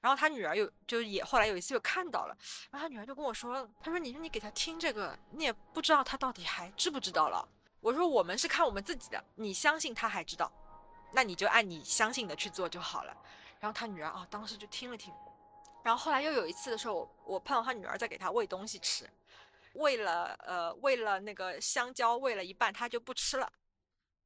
[0.00, 2.38] 然后他女儿又就也后来有一次又看到了，
[2.70, 7.46] 然后他女儿就跟我说，他说你说你给他听这个，你也不知道他到底还知不知道了。
[7.80, 10.52] 我说我们是看我们自己的，你相信他还知道，
[11.12, 13.16] 那你就按你相信的去做就好了。
[13.58, 15.12] 然后他女儿啊，当时就听了听，
[15.88, 19.08] 然后后来又有一次的时候，我我碰到他女儿在给他喂东西吃，
[19.72, 23.50] 喂了呃喂了那个香蕉，喂了一半他就不吃了，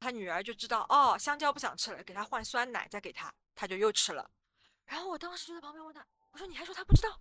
[0.00, 4.28] 他女儿就知道哦香蕉不想吃了，给他换酸奶再给他，他就又吃了。
[4.86, 7.20] 然后我当时就在旁边问他，我说你还说他不知道，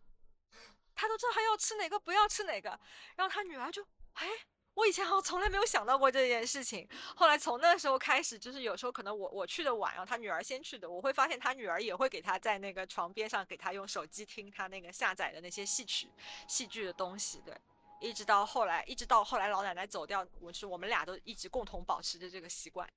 [0.95, 2.69] 他都知道他要吃哪个不要吃哪个。
[3.15, 4.27] 然后他女儿就哎。
[4.73, 16.07] 我以前好像从来没有想到过这件事情，后来从那时候开始，就是有时候可能我我去的晚，然后他女儿先去的，我会发现他女儿也会给他在那个床边上给他用手机听他那个下载的那些戏曲、
[16.47, 17.53] 戏剧的东西，对，
[17.99, 22.89] 一直到后来，一直到后来老奶奶走掉，我是我们俩都一直共同保持着这个习惯。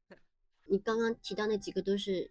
[0.66, 2.30] 你刚刚提到那几个都是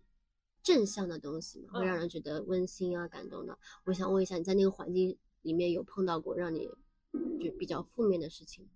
[0.64, 3.56] 正向的东西嘛，会让人觉得温馨啊、感动的。
[3.84, 6.68] 我想问一下，你在那个环境里面有碰到过让你
[7.40, 8.68] 就比较负面的事情？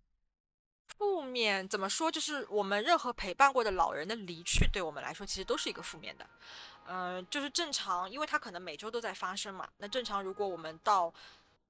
[0.98, 2.12] 负面怎么说？
[2.12, 6.28] 就是我们任何陪伴过的老人的离去，对我们来说其实都是一个负面的。
[6.88, 9.68] 嗯，就是正常，因为他可能每周都在发生嘛。
[9.78, 11.14] 那正常，如果我们到。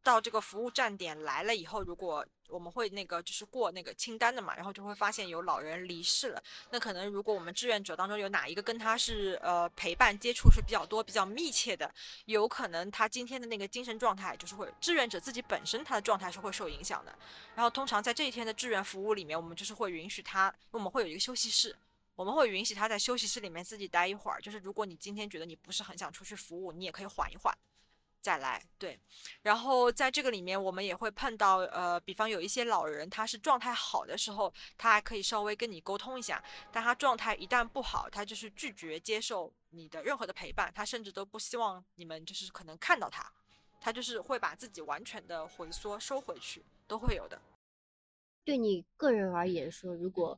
[0.08, 6.42] 到这个服务站点来了以后，如果我们会那个就是过那个清单的嘛，然后就会发现有老人离世了。
[6.72, 11.94] 那可能如果我们志愿者当中有哪一个跟他是呃陪伴接触是比较多、比较密切的，
[12.24, 17.14] 有可能他今天的那个精神状态就是会志愿者自己本身他的状态是会受影响的。
[17.54, 21.76] 然后通常在这一天的志愿服务里面，我们就是会允许他，我们会有一个休息室，
[22.16, 24.42] 我们会允许他在休息室里面自己待一会儿。
[24.42, 27.54] 就是如果你今天觉得你不是很想出去服务，你也可以缓一缓。
[28.28, 29.00] 再来对，
[29.42, 43.32] 然后在这个里面，我们也会碰到，呃，比方有一些老人，他是状态好的时候，他还可以稍微跟你沟通一下，但他状态一旦不好，他就是拒绝接受你的任何的陪伴，他甚至都不希望你们就是可能看到他，
[43.80, 47.42] 他就是会把自己完全的回缩收回去，都会有的。
[48.44, 50.38] 对你个人而言说，如果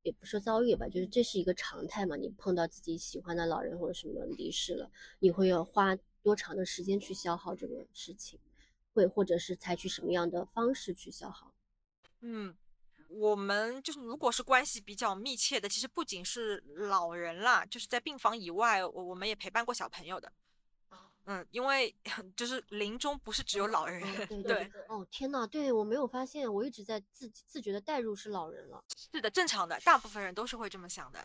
[0.00, 5.94] 也不说遭遇吧，就是这是一个常态嘛，你碰到自己喜欢的老人或者什么离世了，你会要花。
[6.22, 8.38] 多长的时间去消耗这个事情，
[8.94, 11.52] 会或者是采取什么样的方式去消耗？
[12.20, 12.54] 嗯，
[13.08, 20.32] 我们就是如果是关系比较密切的，其实不仅是老人啦，就是在病房以外，我我们也陪伴过小朋友的。
[21.26, 21.94] 嗯，因为
[22.34, 24.02] 就是临终不是只有老人。
[24.26, 24.72] 对对。
[24.88, 28.82] 哦天呐，对我没有发现，我一直在自己自觉的代入是老人了。
[28.96, 31.24] 是的，正常的，大部分人都是会这么想的。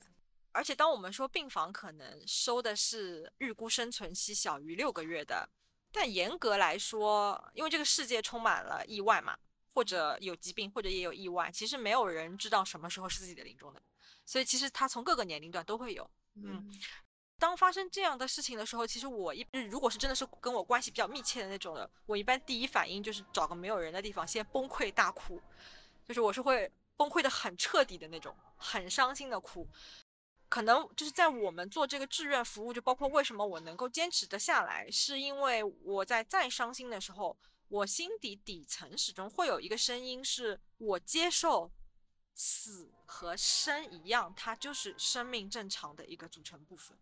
[0.55, 5.49] 而且，当我们说病房可能收的是预估生存期小于六个月的，
[5.91, 9.37] 但严格来说，因为这个世界充满了意外嘛，
[9.73, 13.81] 或者有疾病，或者也有意外，其实没有人知道什么时候是自己的临终的，
[14.25, 16.09] 所以其实他从各个年龄段都会有。
[16.35, 16.71] 嗯，
[17.37, 25.41] 当发生这样的事情的时候，其实我一如果是真的是跟我关系比较密切的那种的，我一般第一反应就是找个没有人的地方先崩溃大哭，
[26.07, 29.67] 就是我是会崩溃的很彻底的那种，很伤心的哭。
[30.47, 37.35] 可能就是在我们做这个志愿服务，就包括为什么我能够坚持得下来，是因为我在再伤心的时候，
[37.67, 41.71] 我心底底层始终会有一个声音，是我接受
[42.33, 46.97] 死和生一样，它就是生命正常的一个组成部分。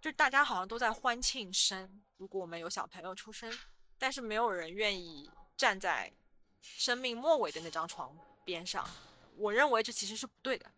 [0.00, 3.56] 就大家好像都在欢庆生，如果我们有小朋友出生，
[3.98, 6.12] 但是没有人愿意站在
[6.60, 8.88] 生命末尾的那张床边上。
[9.36, 10.70] 我认为这其实是不对的。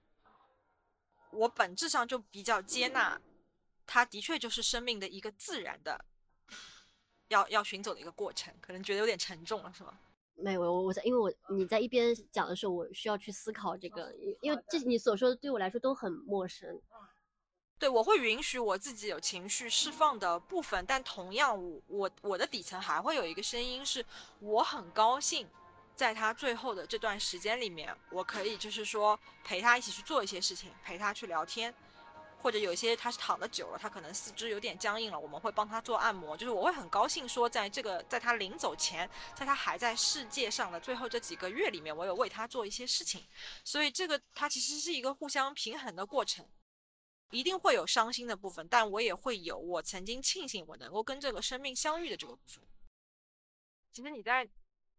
[1.31, 3.20] 我本质上就比较接纳，
[3.87, 6.05] 它的确就是生命的一个自然的，
[7.29, 9.99] 要要寻走的一个过程，可能觉得有点沉重了，是吗？
[10.35, 16.81] 没有，我我在，因为我你在一边讲的时候，我需要去思考这个，因为这你所说的对我来说都很陌生。
[17.79, 24.05] 对，我会允许我自己有情绪释放的部分，但同样，我我我的底层还会有一个声音，是
[24.41, 25.49] 我很高兴。
[25.99, 31.74] 在他最后的这段时间里面，我可以就是说陪他一起去做一些事情，陪他去聊天，
[32.40, 36.36] 或者有一些他是躺的久了，他可能四肢有点僵硬了，我们会帮他做按摩。
[36.36, 43.26] 就是我会很高兴说，在这个在他临走前，在他还在世界上的最后这几个月里面，我有为他做一些事情。
[43.64, 46.49] 所以这个他其实是一个互相平衡的过程，
[47.32, 52.62] 一定会有伤心的部分，但我也会有我曾经庆幸我能够跟这个生命相遇的这个部分。
[53.92, 54.49] 其实你在。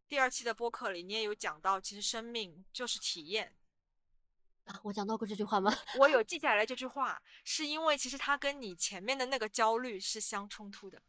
[0.09, 3.53] 第二期的播客里，你也有讲到，其实生命就是体验
[4.65, 4.79] 啊。
[4.83, 5.71] 我讲到过这句话吗？
[5.99, 10.99] 我有记下来这句话，是因为其实它跟你前面的那个焦虑是相冲突的。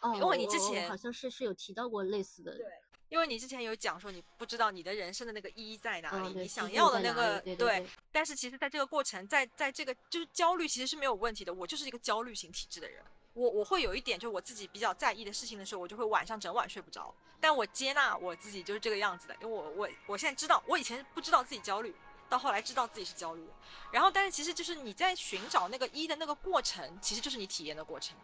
[0.00, 2.56] 哦，因为你之前好像是是有提到过类似的。
[2.56, 2.64] 对，
[3.10, 7.86] 因为你之前有讲说你不知道你的人生的那个意义在哪里，你想要的那个对。
[8.10, 11.52] 但是其实，在这个过程，在在这个就是焦虑其实是没有问题的。
[11.52, 13.04] 我就是一个焦虑型体质的人。
[13.36, 17.14] 我我会有一点，就我自己比较在意的事情的时候，我就会晚上整晚睡不着。
[17.38, 21.94] 但我接纳我自己就是这个样子的，因为我我我现在知道，我以前不知道自己焦虑，
[22.30, 23.46] 到后来知道自己是焦虑。
[23.92, 28.16] 然后，但是其实就是你在寻找那个一的那个过程，其实就是你体验的过程。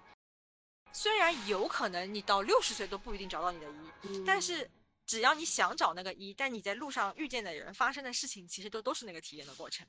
[0.95, 3.67] 虽然有可能你到六十岁都不一定找到你的
[4.03, 4.71] 一，但是
[5.05, 9.87] 只要你想找那个一，但你在路上遇见的人、发生的事情，其实都都是那个体验的过程。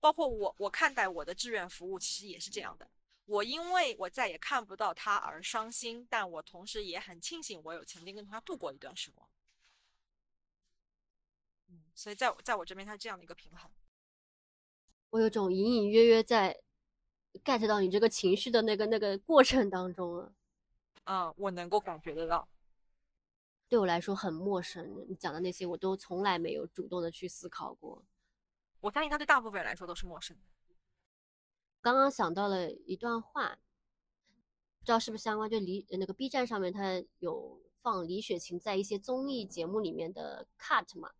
[0.00, 2.88] 包括我，我看待我的志愿服务，其实也是这样的。
[3.26, 9.28] 我因为我再也看不到他而伤心，但我同时也很庆幸我有曾经跟他度过一段时光。
[11.68, 13.70] 嗯，所以在我在我这边，他这样的一个平衡。
[15.10, 16.60] 我有种隐隐约约在
[17.44, 20.34] get 到你这个情绪的那个那个过程当中了。
[21.04, 22.48] 嗯，我能够感觉得到。
[23.68, 28.04] 对我来说很陌生，你讲的那些我都从来没有主动的去思考过。
[28.80, 30.42] 我相信他对大部分人来说都是陌生的。
[31.84, 33.58] 刚刚想到了一段话，
[34.78, 35.50] 不知道是不是相关？
[35.50, 41.12] 就李那个 B 站上面，他有放李雪琴在一些综艺节目里面的 cut 嘛，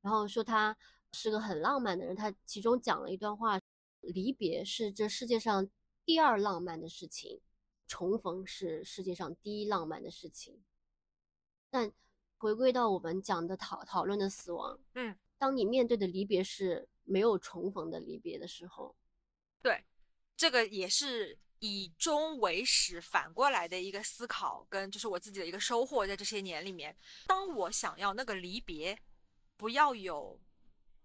[0.00, 0.74] 然后说她
[1.12, 2.16] 是个很浪漫的人。
[2.16, 3.60] 她其中讲了一段话：
[4.00, 5.68] 离别是这世界上
[6.06, 7.42] 第二浪漫的事情，
[7.86, 10.64] 重逢是世界上第一浪漫的事情。
[11.68, 11.92] 但
[12.38, 16.88] 回归到我们讲的讨讨论的死亡，嗯，当你面对的离别是。
[17.08, 18.96] 没有重逢的离别的时候，
[19.62, 19.84] 对，
[20.36, 28.98] 这个也是以终为始反过来的一个思考，跟就是我自己的一个收获，在这些年里面，当我想要那个离别
[29.56, 30.38] 不要有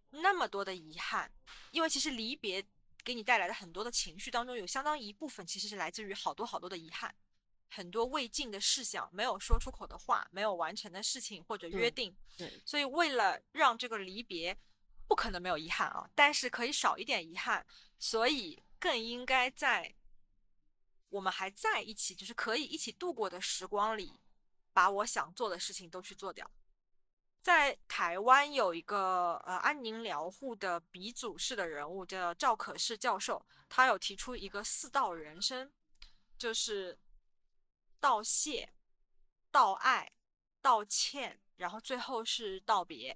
[0.10, 1.32] 那么多的遗憾，
[1.72, 2.64] 因为其实离别
[3.04, 7.16] 给你带来的很多的情绪当中，有相当一部分其实是来自于好多好多的遗憾，
[7.70, 14.58] 很多未尽的事项，没有说出口的话，没有完成的事情或者约定，对，所以为了让这个离别。
[15.08, 17.66] 不可能没有遗憾啊，但是可以少一点遗憾，
[18.00, 19.94] 所以更应该在
[21.10, 24.20] 我们还在一起，就是可以一起度过的时光里，
[24.74, 26.50] 把我想做的事情都去做掉。
[27.44, 35.72] 在台湾有一个呃安宁疗护的鼻祖式的人物叫赵可士教授，他有提出一个四道人生，
[36.38, 36.98] 就是
[38.00, 38.74] 道谢、
[39.52, 40.12] 道爱、
[40.60, 43.16] 道歉，然后最后是道别。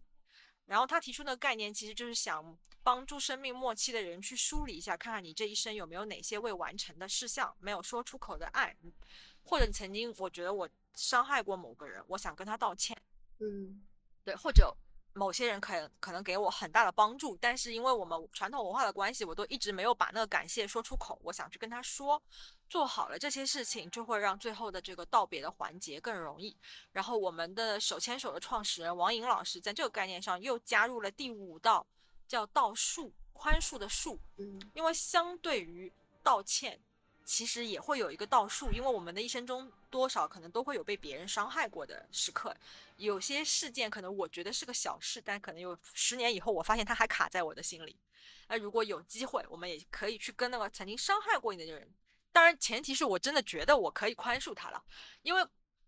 [0.65, 8.75] 然后他提出的概念，其实就是想帮助生命末期的人去梳理一下，看看你这一生有没有哪些未完成的事项，没有说出口的爱，
[9.43, 12.97] 或者曾经我觉得我伤害过某个人，我想跟他道歉。
[13.39, 13.83] 嗯，
[14.23, 14.75] 对，或者。
[15.17, 21.17] 某些人可可能给我很大的帮助，但是因为我们传统文化的关系，我都一直没有把那个感谢说出口。
[21.23, 22.21] 我想去跟他说，
[22.69, 26.57] 做好了这些事情，就会让最后的这个道别的环节更容易。
[26.91, 31.87] 然后我们的手牵手的创始人王颖老师在这个概念上又加入了第五道，
[32.27, 34.19] 叫道恕，宽恕的恕。
[34.37, 35.91] 嗯，因为相对于
[36.21, 36.81] 道歉。
[37.25, 42.55] 其实也会有一个倒数，因为我们的一生中多少可能都会有被别人伤害过的时刻，
[42.97, 47.97] 有些事件可能我觉得是个小事，但可能有十年以后我发现它还卡在我的心里。
[48.47, 51.91] 那如果有机会，我们也可以去跟那个曾经伤害过你的人，
[52.31, 54.83] 当然前提是我真的觉得我可以宽恕他了，
[55.23, 55.43] 因为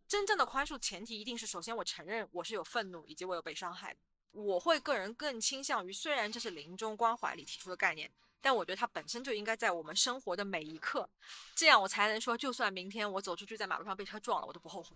[0.08, 3.96] 真正的宽恕前提一定是首先我承认我是有愤怒以及我有被伤害。
[4.32, 8.12] 我会个人更倾向于，虽然这是临终关怀里提出的概念。
[8.42, 11.10] 但我觉得它本身就应该在我们生活的每一刻，
[11.56, 14.96] 这样我才能说，就算明天我走出去在马路上被车撞了，我都不后悔，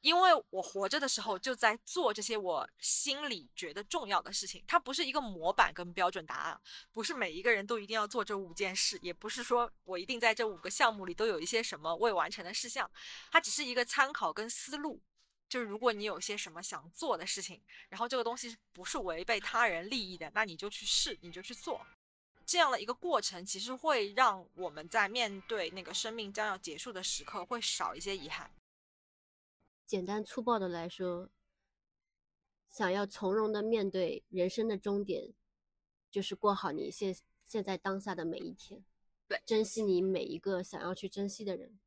[0.00, 4.64] 因为我活着的时候就在做这些我心里觉得重要的事情。
[4.66, 6.60] 它不是一个模板跟标准答案，
[6.92, 12.90] 不是每一个人都一定要做这五件事，也不是说我一定在这五个项目里都有一些什么未完成的事项，
[13.30, 15.02] 它只是一个参考跟思路。
[15.48, 21.86] 就是如果你有些什么想做的事情，然后这个东西不是违背他人利益的，那你就去试，你就去做。
[22.46, 28.52] 这样的一个过程，其实会让我们在面对那个生命将要结束的时刻，会少一些遗憾。
[29.84, 31.28] 简单粗暴的来说，
[32.68, 35.34] 想要从容的面对人生的终点，
[36.10, 38.84] 就是过好你现现在当下的每一天，
[39.26, 41.78] 对，珍惜你每一个想要去珍惜的人。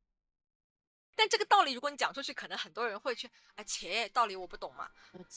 [1.20, 4.90] 但这个道理，如果你讲出去，可能很多人会去，啊，切道理我不懂嘛。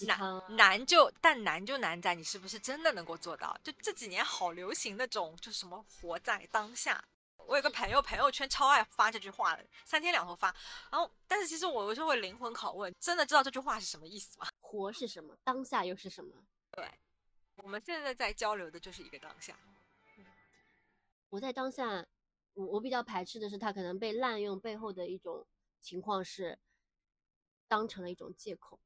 [0.06, 3.58] 难难就，但难就难在你是不是真的能够做到。
[3.64, 7.04] 就这几年好流行那种，就什么活在当下。
[7.48, 10.54] 我有个朋友，朋友圈超爱发这句话的，三天两头发。
[10.88, 14.46] 然后，但是其实我就会灵魂拷问：真的知道这句话是什么意思吗？
[14.62, 15.36] 活是什么？
[15.42, 16.32] 当下又是什么？
[16.70, 16.88] 对，
[17.56, 19.56] 我们现在在交流的就是一个当下。
[21.30, 22.06] 我在当下，
[22.54, 25.44] 我我比较排斥的是他可能被滥用背后的一种。
[25.82, 26.58] 情况是
[27.68, 28.80] 当成了一种借口。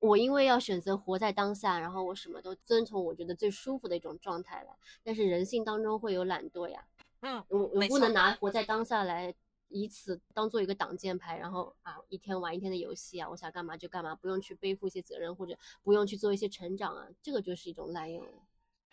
[0.00, 4.76] 我因为要选择活在当下，然后我什么都遵从我觉得最舒服的一种状态来。
[5.02, 6.86] 但是人性当中会有懒惰呀，
[7.20, 9.34] 嗯，我我不能拿活在当下来
[9.68, 18.24] 以此当做一个挡箭牌，然后啊一天玩一天的游戏啊，我想干嘛就干嘛，不用去背负一些责任，或者不用去做一些成长啊，这个就是一种滥用。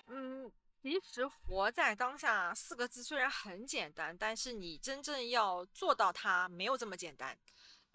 [0.07, 0.51] 嗯，
[0.85, 7.35] 其实活在当下四个字虽然很简单，但是你真正要做到它没有这么简单。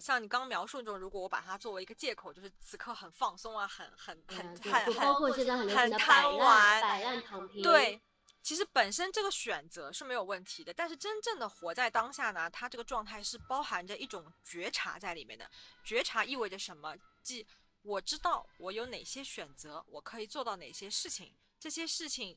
[0.00, 8.00] 像你刚描述中，如果我把它作为一个借口，就是此刻很放松啊，很很很很包括现在很很贪玩、摆烂躺平，对。
[8.42, 15.48] 其实本身这个选择是没有问题的，但是真正的活在当下呢，它这个状态是包含着一种觉察在里面的。
[15.84, 16.96] 觉察意味着什么？
[17.22, 17.46] 即
[17.82, 22.36] 我知道我有哪些选择，我可以做到哪些事情，这些事情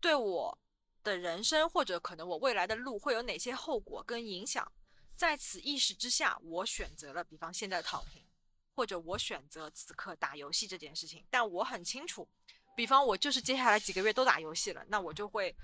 [0.00, 0.58] 对我
[1.04, 4.70] 的人生或者可能我未来的路会有哪些后果跟影响。
[5.14, 8.24] 在此意识之下，我选择了，比方现在躺平，
[8.74, 12.26] 或者我选择此刻打游戏这件事情，但我很清楚。
[12.74, 15.54] 比方我就是接下来几个月都打游戏了，那我就会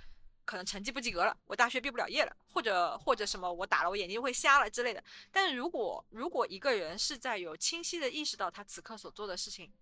[0.45, 5.03] 可能成绩不及格了，我大学毕不了业了，或者或者什么我打了我眼睛会瞎了之类的。
[5.33, 9.73] 但是如果如果一个人是在有清晰的意识到他此刻所做的事情，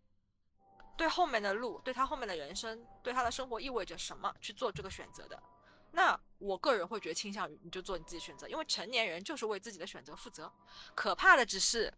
[0.97, 5.43] 对后面的路，对他后面的人生，对他的生活意味着什么去做这个选择的，
[5.91, 10.53] 那我个人会觉得倾向于你就做你自己选择，因为成年人就是为自己的选择负责。
[10.95, 11.93] 可怕的只是，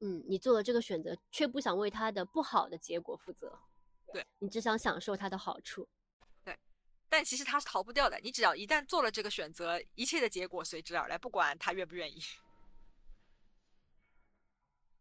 [0.00, 3.58] 嗯，你做了这个选择，却不想为他的不好的结果负责。
[4.12, 5.86] 对你只想享受他的好处，
[6.44, 6.56] 对，
[7.08, 8.18] 但其实他是逃不掉的。
[8.20, 12.20] 你只要一旦做了这个选择，一切的结果随之而来，不管他愿不愿意。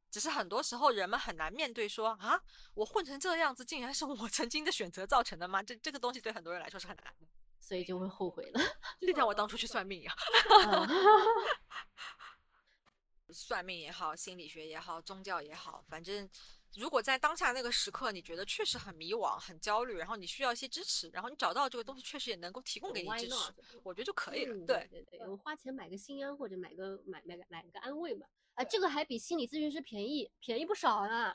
[0.09, 2.41] 只是很多时候人们很难面对，说啊，
[2.73, 5.61] 我混成这个样子，竟然是我曾经的选择造成的吗？
[5.63, 7.27] 这这个东西对很多人来说是很难的，
[7.59, 8.59] 所以就会后悔了。
[9.01, 10.15] 就像我当初去算命一样，
[13.31, 16.29] 算命也好，心理学也好，宗教也好，反正。
[16.75, 23.53] 如果在当下那个时刻，你觉得确实很迷惘、很焦虑，然后你需要一些支持，然后你找到这个东西，确实也能够提供给你支持，
[23.83, 24.65] 我觉得就可以了。
[24.65, 28.27] 对对对，我花钱买个心安或者买个买买个买个安慰嘛，
[28.57, 31.33] 啊，这个还比心理咨询师便宜，便宜不少呢，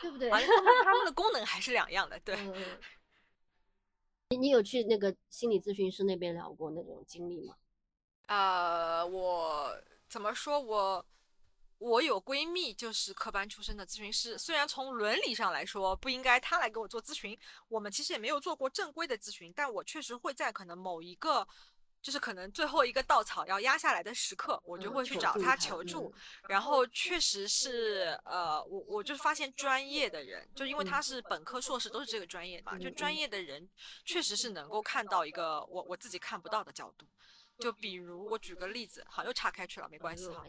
[0.00, 0.30] 对不对？
[0.84, 2.36] 他们的功能还是两样的，对。
[4.30, 7.56] 你你有去那个心理咨询师那边聊过那种经历吗？
[8.28, 9.76] 呃，我
[10.08, 11.04] 怎么说我？
[11.78, 14.38] 我有闺蜜，就是科班出身的咨询师。
[14.38, 17.36] 虽然从伦理上来说不应该她来给我做咨询，
[17.66, 21.44] 我们其实也没有做过正规的咨询，但我确实会在可能某一个，
[22.02, 26.12] 就是可能最后一个稻草要压下来的时刻，我就会去找他求助。
[26.48, 33.66] 然后确实是，呃，我我就发现专业的人，就因为他是本科、硕士都是这个专业嘛，就专业的人
[34.04, 37.06] 确实是能够看到一个我我自己看不到的角度。
[37.58, 40.44] 就比如我举个例子，好又岔开去了，没关系哈。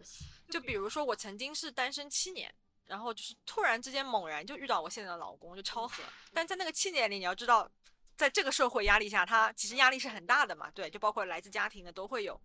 [0.50, 2.52] 就比如说我曾经是单身七年，
[2.88, 6.04] 然后就是突然之间猛然就遇到我现在的老公，就超合。
[6.34, 7.70] 但在那个七年里，你要知道，
[8.16, 10.70] 在这个社会压力下，他其实压力是很大的嘛。
[10.72, 12.40] 对，就包括来自家庭的都会有。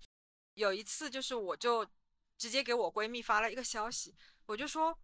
[0.55, 1.87] 有一次就是我就
[2.37, 4.15] 直接给我闺蜜发了一个消息，
[4.47, 4.99] 我就说，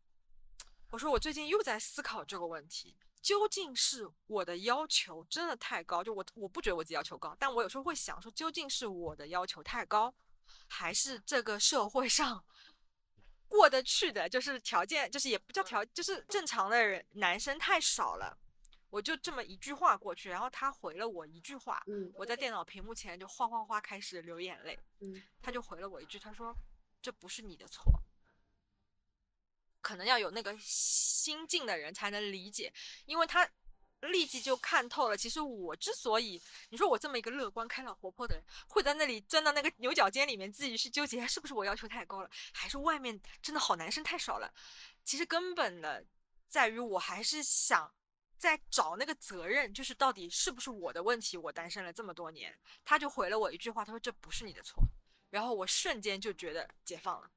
[0.91, 2.97] 我说我最近又在思考这个问题。
[3.23, 6.05] 究竟是我的要求真的太高？
[6.05, 10.15] 就我我不觉得我自己要求高，但我有时候会想说，究竟是我的要求太高，
[10.69, 12.45] 还是这个社会上
[13.49, 18.37] 过得去的，就是条件，就是也不叫条，就是正常的人男生太少了。
[18.95, 26.55] 我就这么一句话过去，然后他回了我一句话，嗯，我在电脑屏幕前就哗哗哗开始流眼泪，嗯，他就回了我一句，他说
[27.03, 27.82] 这不是你的错。
[29.80, 32.72] 可能要有那个心境的人才能理解，
[33.05, 33.51] 因为他
[34.03, 35.16] 立即就看透了。
[35.16, 44.55] 其实我之所以，你说我这么一个乐观、开朗、活泼的人，会在那里钻到那个牛角尖里面，自己去纠结，是不是我要求太高了，还是外面真的好男生太少了？
[45.03, 46.07] 其实根本的
[46.49, 47.92] 在于，我还是想
[48.37, 51.37] 在找那个责任，就是到底是不是我的问题？
[51.37, 52.55] 我单身了这么多年，
[52.85, 54.82] 他就回了我一句话，他说这不是你的错，
[55.30, 57.30] 然后我瞬间就觉得解放了。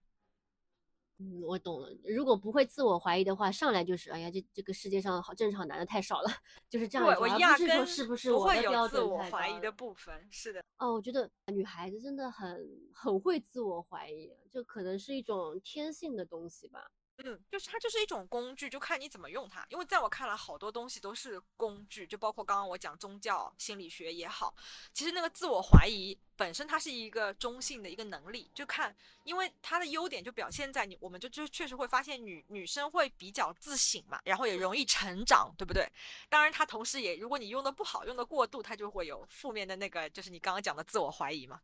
[1.19, 1.89] 嗯，我懂了。
[2.03, 6.29] 如果不会自我怀疑的话，上来就是哎呀，这这个世界上好正常男的太少了，
[6.69, 7.07] 就是这样。
[7.07, 10.27] 对我压根是不是不会有自我怀疑的部分。
[10.29, 10.63] 是的。
[10.77, 16.91] 哦，我觉得女孩子真的很很会自我怀疑，这可能是一种天性的东西吧。
[17.23, 19.65] 嗯，就是它就是一种工具，就看你怎么用它。
[19.69, 24.53] 因为在我看来，好多东西都是工具，就包括刚刚我讲宗教、心理学也好，
[24.93, 35.91] 其实那个自我怀疑本身它是一个中性的一个能力，就看，因为它的优点就表现在你，我们就就确实会发现女女生会比较自省嘛，然后也容易成长，对不对？
[36.29, 41.59] 当然，它同时也，如果你用的不好，用的过度，它就会有负面的那个，就是你刚刚讲的自我怀疑嘛。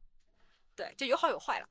[0.75, 1.69] 对，就有好有坏了。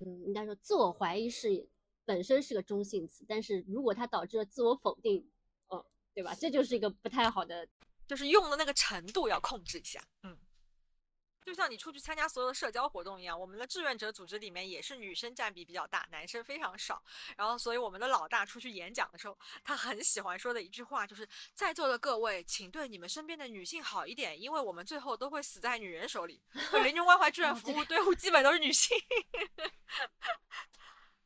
[0.00, 1.66] 嗯，应该说自我怀疑是。
[2.04, 5.30] 本身是个中性词，但是如果它导致了自我否定，
[5.68, 5.84] 哦，
[6.14, 6.34] 对吧？
[6.34, 7.68] 这就是一个不太好的，
[8.06, 10.02] 就是用的那个程度要控制一下。
[10.22, 10.36] 嗯，
[11.44, 17.02] 就像你出去参加所有的社交活动一样，我们的志愿者组织里面也是女生占比比较大，男生非常少。
[17.36, 26.42] 然后，所以我们的老大出去演讲的时候，他很喜欢说的一句话就是：“在座的各位，请对你们身边的女性好一点，因为我们最后都会死在女人手里。”
[26.84, 28.96] 临终关怀志愿服务队伍基本都是女性。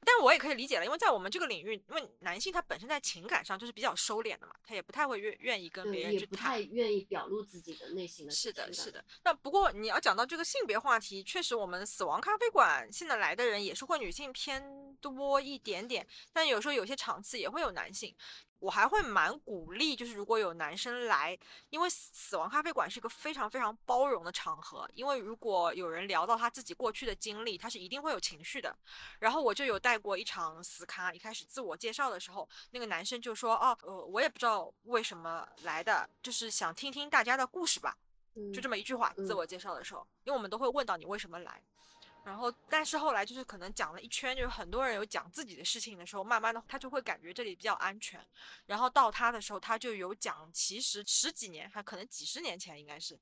[0.05, 8.33] 但我也可以理解了，因为在我们这个领域，因为男性他本身在情感上就是比较收敛的嘛，他也不太会愿愿意跟别人去谈不太愿意表露自己的内心的。
[8.33, 9.05] 是的，是的。
[9.25, 18.15] 那不过你要讲到这个性别话题，确实我们死亡咖啡馆现在来的人也是会女性偏多一点点，但有时候有些场次也会有男性。
[18.59, 21.39] 我还会蛮鼓励，就是如果有男生来，
[21.71, 24.89] 因为死亡咖啡馆是一个非常非常包容的场合。
[24.95, 28.77] 因为如果有人聊到他自己过去的经历，他是一定会有情绪的。
[29.21, 37.97] 然后我就有带过一场死咖，一开始自我介绍的时候，那个男生就说：“哦，呃，我也不知道为什么来的，就是想听听大家的故事吧。”
[38.53, 41.63] 就这么一句话，自我介绍的时候，因为我们都会问到你为什么来。
[42.27, 48.21] 然后，但是后来就是可能讲了一圈，就是很多人有讲自己的事情的时候，慢慢的他就会感觉这里比较安全。
[48.67, 53.17] 然后到他的时候，他就有讲，其实十几年，还可能几十年前，应该是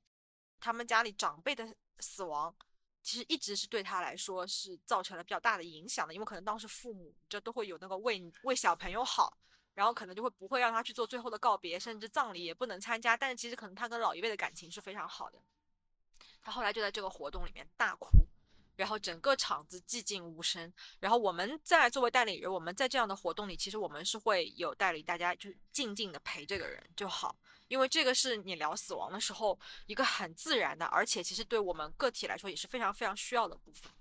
[0.59, 2.55] 他们家里长辈的死亡，
[3.03, 6.11] 其实一直是对他来说是造成了比较大的影响的。
[6.11, 9.37] 因为可能当时父母就都会有那个为为小朋友好，
[9.75, 13.15] 然后可能就会不会让他去做最后的告别，甚至葬礼也不能参加。
[13.15, 15.39] 但是其实可能他跟老一辈的感情是非常好的。
[16.41, 18.09] 他后来就在这个活动里面大哭。
[18.75, 20.71] 然后整个场子寂静无声。
[20.99, 27.35] 然后我们在作为代理人，我们在这样的活动里，其实我们是会有带领大家，就静静的陪这个人就好，
[27.67, 33.91] 因为这个是你聊死亡的时候一个很自然的，而且其实对我们个体来说也是非常非常需要的部分。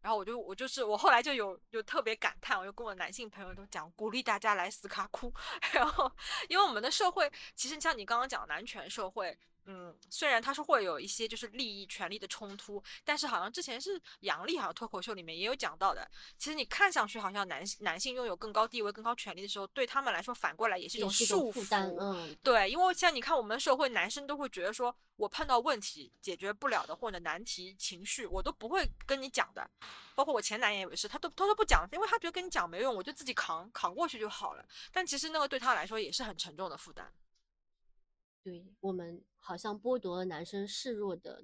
[0.00, 5.32] 然后我就我就是我后来就有有特别感叹，我就跟我男性朋友都讲，鼓励大家来死卡哭。
[5.72, 6.10] 然后
[6.48, 9.38] 因为我们的社会，其实像你刚刚讲男权社会。
[9.66, 16.08] 嗯，虽然他是会有一些就是利益权利的冲突，但是好像之前是杨笠好像脱口秀里面也有讲到的。
[16.38, 21.64] 其实你看上去好像男男性拥有更高地位、更高权利的时候，对他们来说反过来也是一种束缚。
[21.98, 29.68] 嗯，对，因为像你看我们社会，男生都会觉得说，我碰到问题解决不了的或者难题、情绪，我都不会跟你讲的。
[30.14, 34.64] 包括我前男友也是，他都他都不讲，因为他觉得跟你讲没用，我就自己扛扛过去就好了。
[34.92, 37.10] 但其实那个对他来说也是很沉重的负担。
[38.44, 41.42] 对我们好像剥夺了男生示弱的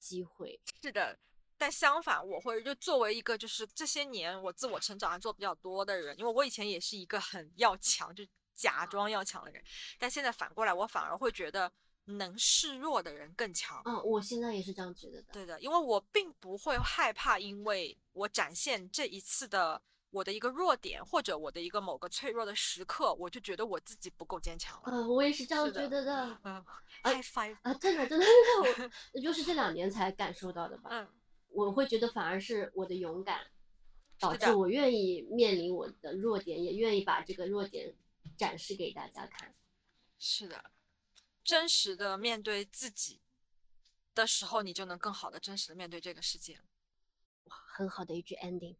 [0.00, 0.60] 机会。
[0.82, 1.16] 是的，
[1.56, 9.62] 但相反，我会就作为一个就是这些年我自我成长还做比较多的人，因为我以前也是一个很要强，就假装要强的人，
[9.98, 11.72] 但现在反过来，我反而会觉得
[12.06, 13.80] 能示弱的人更强。
[13.84, 15.32] 嗯，我现在也是这样觉得的。
[15.32, 19.80] 对的，因为我并不会害怕，因为我展现这一次的。
[20.10, 24.84] 我的一个弱点，或者我的一个某个脆弱的时刻，我就觉得我自己不够坚强了。
[24.86, 26.40] 嗯，我也是这样觉得的。
[26.42, 26.64] 嗯
[27.04, 28.26] ，high five 啊，真的真的，
[29.12, 30.90] 我 就是这两年才感受到的吧。
[30.92, 31.08] 嗯，
[31.48, 33.46] 我会觉得反而是我的勇敢，
[34.18, 37.94] 导致我愿意面临我的弱点，也愿意把这个弱点
[38.36, 39.54] 展示给大家看。
[40.18, 40.72] 是的，
[41.44, 43.20] 真实的面对自己
[44.14, 46.60] 的时候，你就能更好的真实的面对这个世界。
[47.44, 48.76] 哇，很好的一句 ending。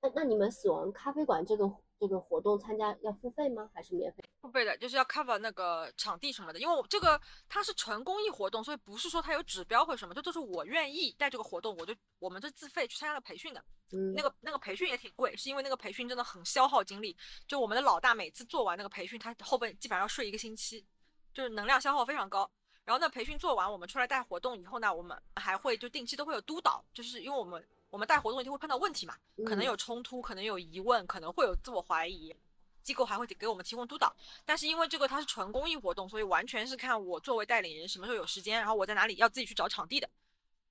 [0.00, 1.68] 那那你们死亡咖啡馆这个
[1.98, 3.68] 这个活动参加要付费吗？
[3.74, 4.22] 还是免费？
[4.40, 6.60] 付费的，就是要 cover 那个场地什么的。
[6.60, 13.62] 因为我这个它是纯公益活动，所以不是说它有指标或什么，这都是我愿意带这个活动，我就我们是自费去参加了培训的。
[13.90, 17.16] 嗯，那个那个培训也挺贵，是因为那个培训真的很消耗精力。
[17.48, 20.86] 就我们的老大每次做完那个培训，他后边基本上要睡一个星期，
[21.34, 22.48] 就是能量消耗非常高。
[22.84, 27.66] 然后那培训做完，我们出来带活动以后呢，我们还会就定期都会有督导，就是因为我们。
[27.90, 29.16] 我们带活动一定会碰到问题嘛，
[29.46, 32.34] 可能有冲突，可能有疑问，可能会有自我怀疑，
[32.82, 34.14] 机构还会给我们提供督导。
[34.44, 40.08] 但是因为这个它是纯公益活动，所以完全是看我作为代理人什么时候有时间，然后我在哪里要自己去找场地的，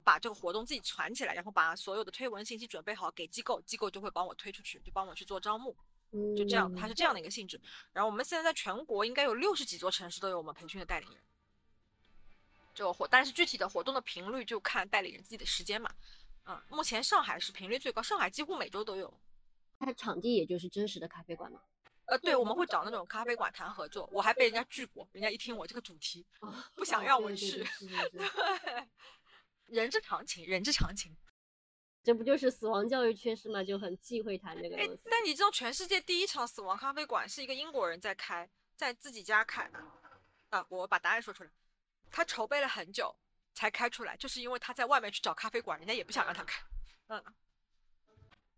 [0.03, 5.75] 把这个活动自己传起来，然后把所有的推文信息准备好给机构，机构就会帮我推出去，就帮我去做招募，
[6.35, 7.59] 就这样，它是这样的一个性质。
[7.93, 11.17] 然后我们现在在全国应该有六十几座城市都有我们培训的代理人，
[12.75, 15.91] 就活，但是具体的活动的频率就看代理人自己的时间嘛。
[16.47, 19.13] 嗯，目前上海是频率最高，上海几乎每周都有。
[19.79, 21.61] 它场地也就是真实的咖啡馆吗？
[22.05, 24.09] 呃，对，我们会找那种咖啡馆谈合作。
[24.13, 26.25] 我还被人家拒过，人家一听我这个主题，
[26.73, 27.67] 不想让我去。
[27.81, 28.87] 对
[29.67, 31.15] 人之常情，人之常情。
[32.01, 33.61] 这不就是死亡教育缺失吗？
[33.61, 34.99] 就很忌讳谈这个东西。
[35.11, 39.69] 但你知道，全世界第一场死亡咖啡馆是一个英国人在开，在自己家开。
[40.49, 41.49] 啊，我把答案说出来。
[42.09, 43.13] 他筹备了很久。
[43.57, 46.61] 才开出来，就是因为他在外面去找咖啡馆，人家也不想让他开。
[47.07, 47.23] 嗯，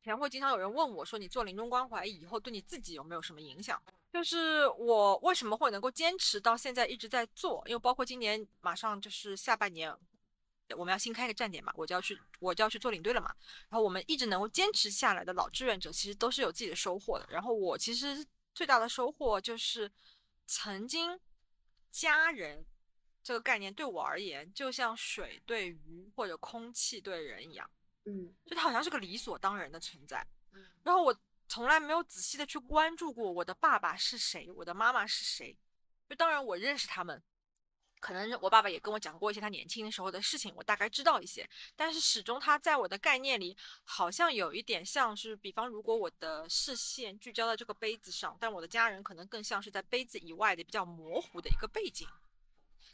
[0.04, 3.82] 前会经常有人问我说：“你做临终关怀以后，对你自己有没有什么影响？”
[4.12, 9.96] 就是我为什么会能够坚持到现在一直在做，因为包括今年马上就是下半年，
[10.76, 13.34] 我们要新开一个站点嘛，我就要去，我就要去做领队了嘛。
[13.70, 17.26] 然后我们一直能够坚持下来的老志愿者，其实都是有自己的收获的。
[17.30, 19.90] 然后我其实最大的收获就是，
[20.46, 21.18] 曾经
[21.90, 22.66] 家人
[23.30, 27.70] 这个概念对我而言，就像水对鱼或者空气对人一样，
[28.06, 30.26] 嗯，就它好像是个理所当然的存在。
[30.52, 31.16] 嗯，然后我
[31.48, 35.56] 从来没有仔细的去关注过我的爸爸是谁，我的妈妈是谁。
[36.10, 37.22] 就当然我认识他们。
[38.00, 52.08] 可能我爸爸也跟我讲过一些他年轻的时候的事情，我大概知道一些，但是始终他在我的概念里好像有一点像是，比方如果我的视线聚焦在这个杯子上，但我的家人可能更像是在杯子以外的比较模糊的一个背景。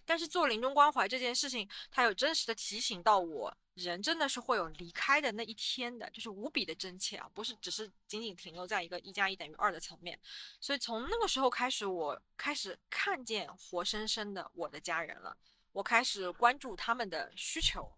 [0.06, 10.20] 但是做临终关怀这件事情，它有真实的提醒到我，人真的是会有离开的那一天的，就是无比的真切啊，不是只是仅仅停留在一个一加一等于二的层面。
[10.62, 15.36] 所以从那个时候开始，我开始看见活生生的我的家人了，
[15.72, 17.91] 我开始关注他们的需求，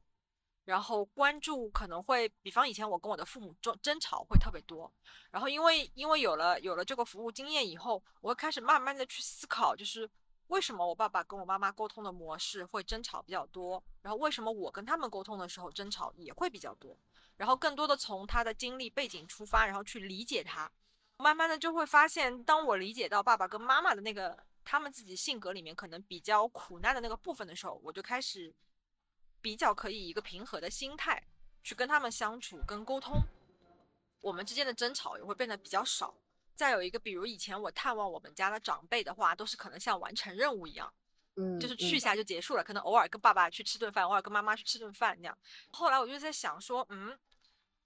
[0.63, 4.89] 然后关注可能会，比方以前我跟我的父母争争吵会特别多，
[5.29, 10.09] 然后因为因为有了有了这个服务经验以后，我会开始慢慢的去思考，就是。
[10.47, 13.83] 为什么我爸爸跟我妈妈沟通的模式会争吵比较多？
[14.01, 16.97] 然后为什么我跟他们沟通的时候争吵也会比较多？
[17.35, 20.71] 然后更多的从他的经历背景出发，然后去理解他，
[21.17, 28.53] 慢慢的就会发现，当我理解到爸爸跟妈妈的那个他们自己性格里面可能比较苦难的那个部分的时候，我就开始
[29.41, 31.21] 比较可以一个平和的心态
[31.61, 33.21] 去跟他们相处跟沟通，
[34.21, 36.15] 我们之间的争吵也会变得比较少。
[36.57, 40.91] 再有一个，比如以前我探望我们家的长辈的话，都是可能像完成任务一样，
[41.35, 45.37] 嗯，就是去一下就结束了，可能偶尔跟爸爸去吃顿饭，偶尔跟妈妈去吃顿饭那样。
[45.69, 47.17] 后来我就在想说，嗯，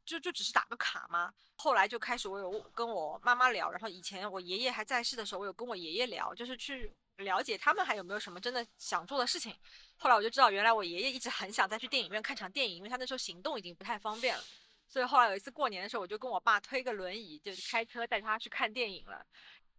[0.06, 1.34] 就就只是打个卡吗？
[1.58, 9.54] 后来就开始我有跟我妈妈聊，然后以前我爷爷还在世的时候，我有跟我爷爷聊，就是去了解他们还有没有什么真的想做的事情。
[9.98, 14.44] 后来我就知道，原来我爷爷一直很想再去电影院看场电影，因为他那时候行动已经不太方便了。
[14.92, 19.26] 所以后来有一次过年的时候，我就跟我爸推个轮椅，就是开车带他去看电影了。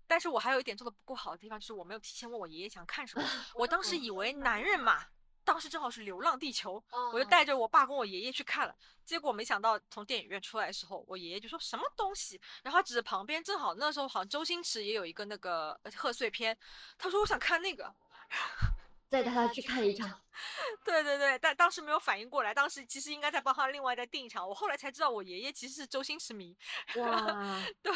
[0.06, 3.28] 但是我还有一点做的不够好的地方，就是我没有提前问我爷爷想看什么。
[3.54, 5.04] 我当时以为男人嘛，
[5.44, 6.82] 当时正好是《流浪地球》，
[7.12, 8.74] 我就带着我爸跟我爷爷去看了。
[9.04, 16.56] 结果没想到从电影院出来的时候，我爷爷就说什么东西，然后他指着旁边，正好那时候好像周星驰也有一个那个贺岁片，
[16.96, 17.94] 他说我想看那个。
[19.12, 20.08] 再带他去看一场，
[20.86, 24.48] 对对对，但当时没有反应过来，当时其实应该再帮他另外再订一场。
[24.48, 26.56] 我后来才知道，我爷爷其实是周星驰迷。
[26.96, 27.92] 哇， 对，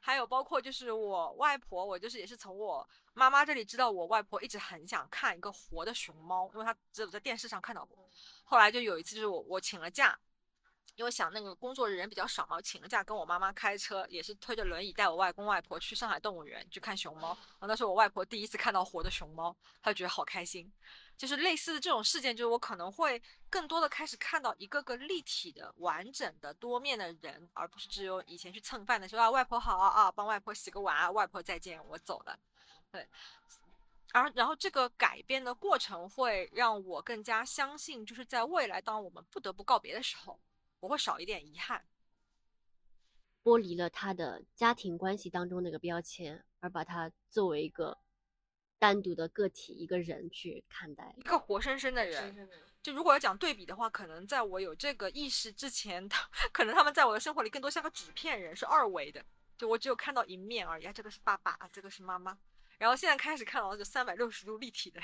[0.00, 8.08] 还有包括就是我外婆，我就是也是从我妈妈这里知道，我外婆一直很想看一个活的熊猫，因为她只有在电视上看到过。
[8.42, 10.18] 后来就有一次，就是我我请了假。
[11.00, 17.28] 因为想那个工作人比较少嘛，我请了假跟我妈妈开车，也是推着轮椅带我外公外婆去上海动物园去看熊猫。
[17.28, 20.70] 然后那是我外婆第一次看到活的熊猫，她就觉得好开心。
[21.16, 32.38] 就是类似的这种事件，就是我可能会更多的开始看到一个个立体的、完整的、多面的人，而不是只有以前去蹭饭的时候啊，外婆好啊啊，帮外婆洗个碗啊，外婆再见，我走了。
[32.92, 33.08] 对，
[34.12, 40.38] 而然后这个改变的过程会让我更加相信，就是在未来当我们不得不告别的时候。
[40.80, 41.84] 我会少一点遗憾，
[43.42, 47.98] 剥离了他的家庭关系当中那个标签，而把他作为一个
[48.78, 52.48] 单独的个体、一个人去看待，一个活生生的人。
[52.82, 59.22] 就如果要讲对比的话，可能在我有这个意识之前，他 可能他们在我的生活里更多像个纸片人，是二维的，
[59.58, 60.88] 就我只有看到一面而已。
[60.88, 62.38] 啊，这个是爸爸，啊这个是妈妈。
[62.78, 64.98] 然后现在开始看到就三百六十度立体的。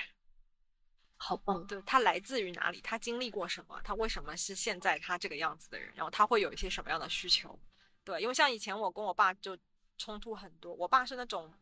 [1.16, 1.66] 好棒！
[1.66, 2.80] 对他来自于哪里？
[2.80, 3.80] 他经历过什么？
[3.82, 5.92] 他为什么是现在他这个样子的人？
[5.94, 7.58] 然后他会有一些什么样的需求？
[8.04, 9.56] 对，因为像以前我跟我爸就
[9.98, 10.72] 冲突很多。
[10.74, 11.52] 我爸是那种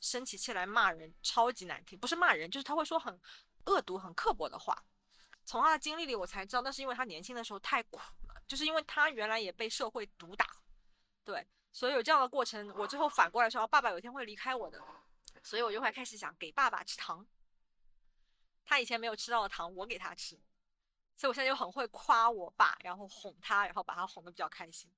[0.00, 3.18] 生起气来骂人，超级难听，不是骂人，就是他会说很
[3.66, 4.76] 恶毒、很刻薄的话。
[5.46, 10.46] 从他的经历里，我才知道那是因为他年轻的时候太苦了，就是因为他原来也被社会毒打。
[11.22, 14.82] 对，所以有这样的过程，我最后反过来说，爸爸有一天会离开我的，
[15.42, 17.24] 所以我就会开始想给爸爸吃糖。
[18.64, 20.36] 他以前没有吃到的糖，我给他吃，
[21.16, 24.90] 所以我现在就很会夸我爸，然后哄他，然后把他哄得比较开心。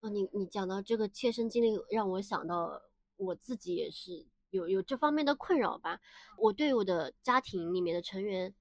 [0.00, 2.82] 哦，你你讲到这个切身经历，让我想到
[3.16, 6.00] 我自己也是有有这方面的困扰吧。
[6.36, 8.52] 我对我的家庭里面的成员，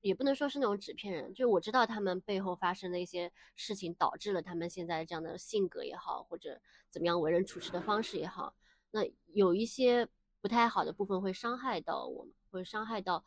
[0.00, 6.60] 也不能说是那种纸片人，就我知道他们背后发生的一些事情，导致了他们现在这样的性格也好，或者
[6.90, 8.56] 怎么样为人处事的方式也好，
[8.90, 10.08] 那有一些
[10.40, 12.34] 不太好的部分会伤害到我们。
[12.50, 13.24] 会伤害到，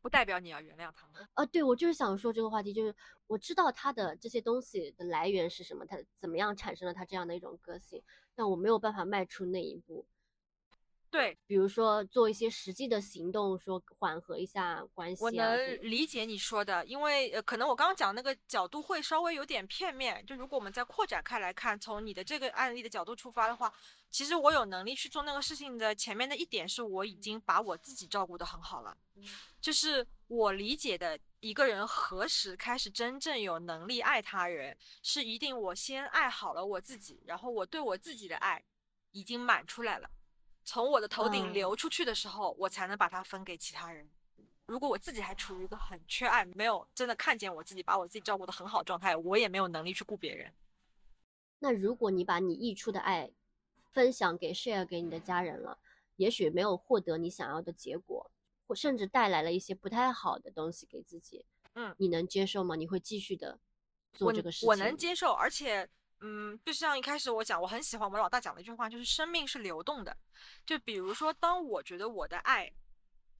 [0.00, 1.28] 不代表你要原谅他们。
[1.34, 2.94] 啊，对，我就是想说这个话题，就是
[3.26, 8.02] 我知道他的这些东西的来源是什么，他怎么样产生了他这样的一种个性，
[8.34, 10.06] 但我没有办法迈出那一步。
[11.10, 15.24] 对，比如说做一些实际的行动，说缓和一下关系、啊。
[15.24, 20.24] 我能理解你说的，因为呃，可能我刚刚讲那个角度会稍微有点片面。
[20.24, 23.72] 就如果我们再扩展开来看，从你的这个案例的角度出发的话，
[24.08, 28.96] 其实我有能力去做那个事情的前面的一点是我已经把我自己照顾得很好了，
[29.60, 38.62] 就是我理解的一个人何时开始真正有能力爱他人，是一定我先爱好了我自己，然后我对我自己的爱
[39.10, 40.08] 已经满出来了。
[40.70, 44.08] 从我的头顶嗯流出去的时候，我才能把它分给其他人。
[44.66, 50.54] 如果我自己还处于一个很缺爱，没有真的看见我自己，把我自己照顾得很好状态，我也没有能力去顾别人。
[51.58, 53.32] 那如果你把你溢出的爱
[53.90, 55.76] 分享给 share 给你的家人了，
[56.14, 58.30] 也许没有获得你想要的结果，
[58.68, 61.44] 或甚至带来了一些不太好的东西给自己，
[61.74, 62.76] 嗯，你能接受吗？
[62.76, 63.58] 你会继续的
[64.12, 64.68] 做这个事情？
[64.68, 65.88] 我能接受，而且，
[66.20, 70.16] 嗯，就像一开始我讲，我很喜欢我们老大讲的一句话，就是生命是流动的。
[70.66, 72.70] 就比如说，当我觉得我的爱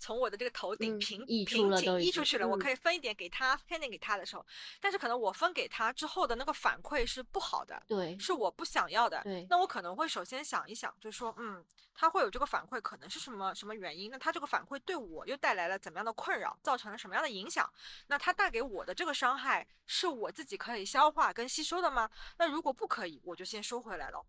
[0.01, 4.45] 从我的这个头顶嗯瓶、溢出瓶颈了都已经溢出去了，我嗯可以分一点给他，分一点给他的时候，
[4.81, 9.21] 但是可能我分给他之后的那个反馈是不好的，对是我不想要的。
[9.23, 11.63] 对那我可能会首先想一想，就是说，嗯，
[11.95, 14.11] 他会有这个反馈，可能是什么什么原因？
[14.11, 17.71] 那他这个反馈对我又带来了怎么样的困扰，造成了什么样的影响？
[18.07, 22.11] 那他带给我的这个伤害，是我自己可以消化跟吸收的吗？
[22.39, 24.25] 那如果不可以，我就先收回来了，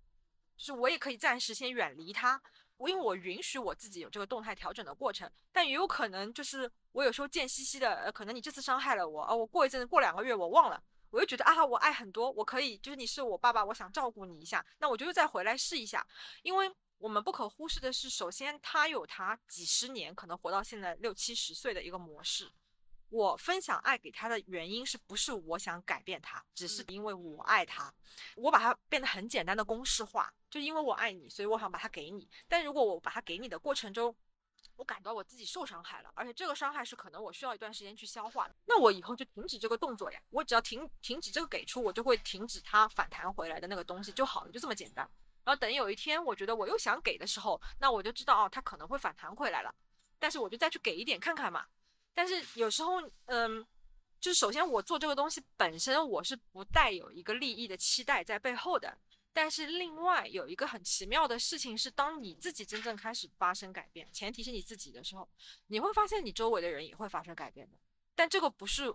[0.58, 2.42] 就是我也可以暂时先远离他。
[2.82, 16.04] 我因为我允许我自己有这个动态调整的过程，但也有可能就是我有时候贱兮兮的，呃，可能你这次伤害了我，啊，我过一阵子过两个月我忘了，我又觉得啊，我爱很多，我可以，就是你是我爸爸，我想照顾你一下，那我就又再回来试一下，
[16.42, 22.52] 因为我们不可忽视的是，首先他有他几十年可能活到现在六七十岁的一个模式。
[23.12, 27.94] 我分享爱给他的原因是不是我想改变他，只是因为我爱他，
[28.38, 32.30] 我把它变得很简单的公式化，就因为我爱你，所以我想把它给你。
[32.48, 34.16] 但如果我把它给你的过程中，
[34.78, 40.22] 我感到我自己受伤害了，而且这个伤害是可能我需要一段时间去消化的，那我以后就停止这个动作呀。
[40.30, 45.06] 我只要停停止这个给出，我就会停止它反弹回来的那个东西就好了，就这么简单。
[45.44, 49.76] 然后等有一天我觉得我又想给的时候，那我就知道哦，它可能会反弹回来了，
[50.18, 51.66] 但是我就再去给一点看看嘛。
[52.14, 53.66] 但是有时候，嗯，
[54.20, 58.98] 就首先我做这个东西本身我是不带有一个利益的期待在背后的。
[59.34, 65.26] 但是另外有一个很奇妙的事情是，当你自己真正开始发生改变，前提是你自己的时候，
[65.68, 67.78] 你会发现你周围的人也会发生改变的。
[68.14, 68.94] 但这个不是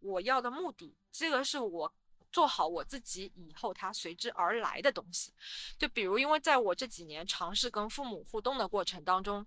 [0.00, 1.94] 我要的目的，这个是我
[2.32, 5.32] 做好我自己以后它随之而来的东西。
[5.78, 9.46] 就比如，因为在我这几年尝试跟父母互动的过程当中，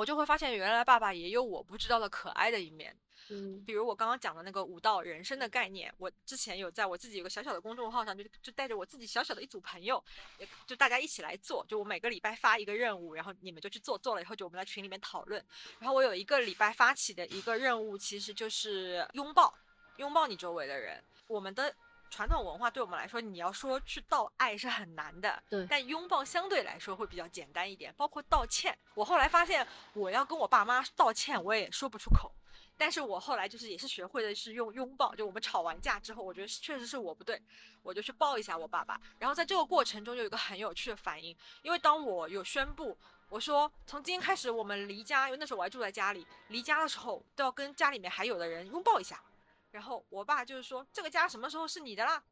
[0.00, 2.96] 我就会发现原来爸爸也有我不知道的可爱的一面。
[3.28, 10.02] 嗯比如我刚刚讲的那个五道人生的概念，我之前有在我自己有个小小的公众号上，就就带着我自己小小的一组朋友，
[10.38, 15.44] 也就大家一起来做，就我每个礼拜发一个任务，然后你们就去做，做了以后就我们在群里面讨论。
[15.78, 19.52] 然后我有一个礼拜发起的一个任务，其实就是拥抱，
[19.98, 21.04] 拥抱你周围的人。
[21.28, 21.72] 我们的
[22.10, 28.76] 传统文化对我们来说，你要说去道爱是很难的，对但拥抱相对来说会比较简单一点，包括道歉。
[28.94, 32.32] 我后来发现，我要跟我爸妈道歉，我也说不出口。
[32.76, 37.40] 但是我后来就是也是学会的是用拥抱，就我们吵完架之后，我觉得确实是我不对，
[37.82, 38.98] 我就去抱一下我爸爸。
[39.18, 42.96] 然后在这个过程中有一个很有趣的反应，因为当我有宣布
[43.28, 49.22] 我说从今天开始我们离家，因为那时候我还住在家里，离家的时候都要跟家里面还有的人拥抱一下。
[49.70, 52.22] 然后我爸就是说这个家什么时候是你的啦？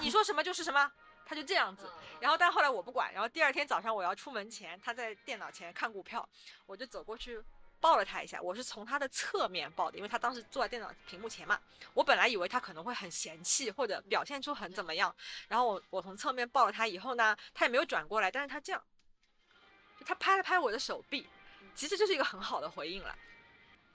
[0.00, 0.90] 你说什么就是什么。
[1.30, 1.86] 他就这样子，
[2.20, 6.26] 然后但后来我不管，然后第二天早上我要出门前，他在电脑前看股票，
[6.64, 7.38] 我就走过去
[7.80, 11.60] 抱了他一下，我是从他的侧面抱的，因为他当时坐在电脑屏幕前嘛。
[11.92, 15.14] 我本来以为他可能会很嫌弃或者表现出很怎么样，
[15.48, 18.82] 然后我我从侧面抱了他以后呢，他也没有转过来，但是他这样，
[20.06, 21.28] 他拍了拍我的手臂，
[21.74, 23.14] 其实就是一个很好的回应了，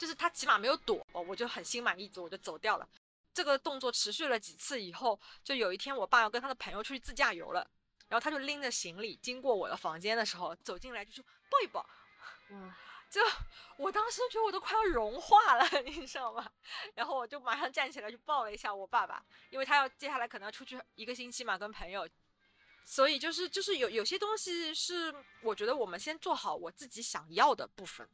[0.04, 2.86] 就是他起码没有躲，我就很心满意足，我就走掉了。
[3.34, 7.66] 这个动作持续了几次以后，就有一天我爸要跟他的朋友出去自驾游了，
[8.10, 11.80] 然后他就拎着行李经过我的房间的时候，走进来就说抱一抱。
[12.50, 12.78] 哇，
[13.10, 13.22] 就
[13.78, 16.52] 我当时觉得我都快要融化了， 你知道吗？
[16.96, 22.06] 然后我就马上站起来去抱了一下我爸爸，因为他要接下来可能要出去一个星期嘛，跟朋友。
[22.84, 28.06] 所以就是就是有有些东西是我觉得我们先做好我自己想要的部分，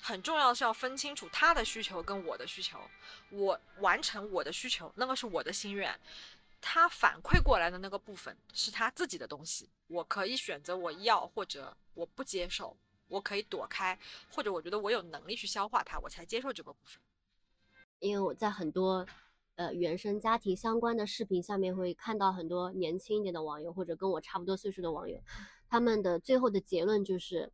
[0.00, 2.78] 很重要的是要分清楚他的需求跟我的需求，
[3.30, 5.98] 我完成我的需求，那个是我的心愿。
[6.62, 12.76] 他反馈过来的那个部分是他自己的东西，我可以选择我要或者我不接受，
[13.08, 13.98] 我可以躲开，
[14.30, 17.00] 或者我觉得我有能力去消化它，我才接受这个部分。
[17.98, 19.06] 因为我在很多
[19.56, 25.18] 呃原生家庭相关的视频下面会看到很多年轻一点的网友或者跟我差不多岁数的网友，
[25.68, 27.50] 他们的最后的结论就是，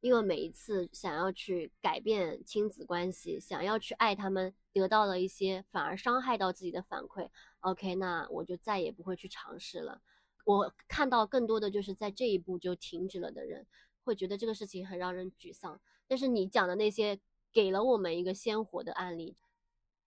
[0.00, 7.28] 因为每一次想要去改变亲子关系，想要去爱他们，得到了一些反而伤害到自己的反馈。
[7.60, 10.00] OK，那我就再也不会去尝试了。
[10.44, 13.66] 我看到更多的就是在这一步就停止了的人，
[14.04, 15.80] 会觉得这个事情很让人沮丧。
[16.06, 17.18] 但是你讲的那些
[17.52, 19.36] 给了我们一个鲜活的案例。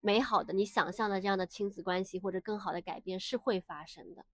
[0.04, 4.26] 美好的，你想象的这样的亲子关系或者更好的改变是会发生的，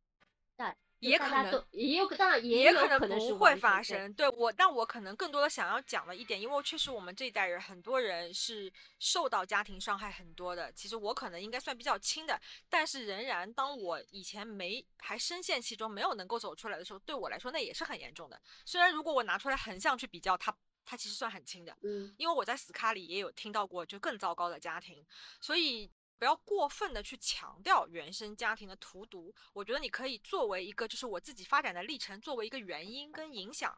[0.55, 4.11] 但也可能也有，当然也可能不会发生。
[4.13, 10.71] 对我，但我可能更多的想要讲的一点，因为确实我们这一代人很多人是受到家庭伤害很多的。
[10.71, 12.39] 其实我可能应该算比较轻的，
[12.69, 18.41] 但是仍然，当我以前没还深陷其中，没有能够走出来的时候，对我来说那也是很严重的。
[18.65, 20.55] 虽然如果我拿出来横向去比较，它。
[20.89, 25.05] 它其实算很轻的，嗯，因为我在死卡里也有听到过就更糟糕的家庭，
[25.41, 29.33] 所以不要过分的去强调原生家庭的荼毒。
[29.53, 33.77] 我觉得你可以作为一个就是我自己发展的历程，作为一个原因跟影响。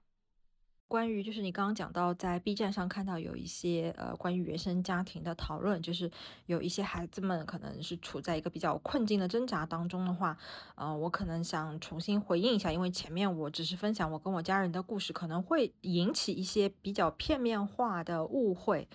[0.87, 6.09] 关于就是你刚刚讲到，在 B 站上看到有一些呃关于原生家庭的讨论，就是
[6.47, 10.35] 有一些孩子们可能是处在一个比较困境的挣扎当中的话，
[10.73, 18.89] 呃，我可能想重新回应一下，因为前面我只是分享我跟我家人的故事，可能会引起一些比较片面化的误会。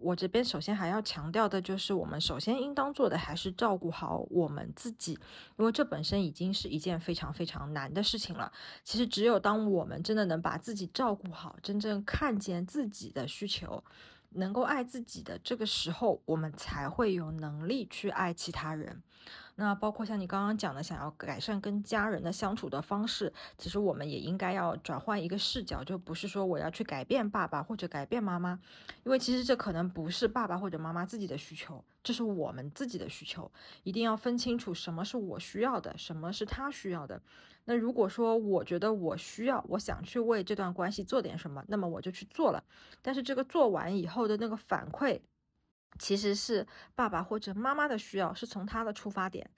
[0.00, 5.18] 我这边首先还要强调的就是，我们首先应当做的还是照顾好我们自己，
[5.58, 8.52] 因为这本身已经是一件非常非常难的事情了。
[8.84, 13.82] 其实只有当我们真的能把自己照顾好，真正看见自己的需求，
[14.30, 19.02] 能够爱自己的这个时候，我们才会有能力去爱其他人。
[19.60, 28.56] 那包括像你刚刚讲的，想要改善跟家人的相处的方式，其实我们也应该要转换一个视角，就不是说我要去改变爸爸或者改变妈妈，
[29.02, 33.50] 因为其实这可能不是爸爸或者妈妈自己的需求，这是我们自己的需求，
[33.82, 37.20] 一定要分清楚什么是我需要的，什么是他需要的。
[37.64, 42.62] 那如果说我觉得我需要，我想去为这段关系做点什么，那么我就去做了，
[43.02, 45.20] 但是这个做完以后的那个反馈。
[45.98, 49.50] 其实是爸爸或者妈妈的需要，是从他的出发点，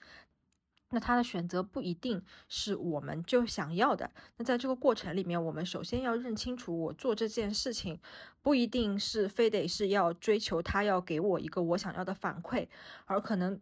[0.90, 4.10] 那他的选择不一定是我们就想要的。
[4.36, 8.00] 那在这个过程里面，我们首先要认清楚，我做这件事情
[8.42, 12.68] 不一定是非得是要追求他要给我一个我想要的反馈，
[13.06, 13.60] 而可能。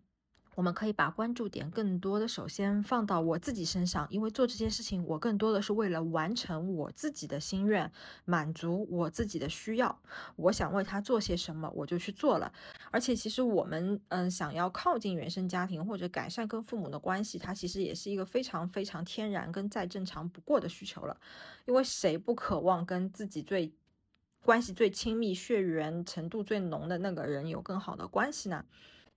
[0.58, 7.88] 我们可以把关注点更多的首先放到我自己身上，因为做这件事情，我更多的是为了完成我自己的心愿，
[8.24, 9.96] 满足我自己的需要。
[10.34, 12.52] 我想为他做些什么，我就去做了。
[12.90, 21.16] 而且，其实我们嗯想要靠近原生家庭或者改善跟父母的关系，它其实也是一个非常非常天然跟再正常不过的需求了。
[21.66, 23.72] 因为谁不渴望跟自己最
[24.42, 28.64] 关系最亲密、血缘程度最浓的那个人有更好的关系呢？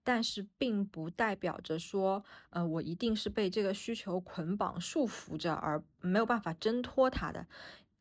[0.03, 7.45] 但是并不代表着说，呃，我一定是被这个需求捆绑束缚着，而没有办法挣脱它的。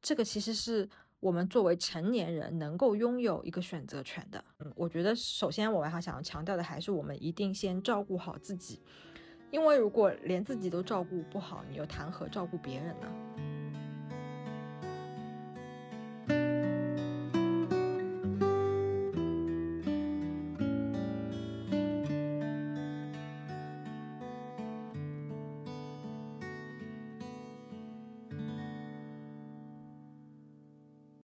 [0.01, 0.88] 这个其实是
[1.20, 4.42] 我们作为成年人能够拥有一个选择权的。
[4.61, 8.80] 嗯，我觉得首先我还想要强调的还是我们一定先照顾好自己，
[9.51, 13.59] 因为如果连自己都照顾不好，你又谈何照顾别人呢？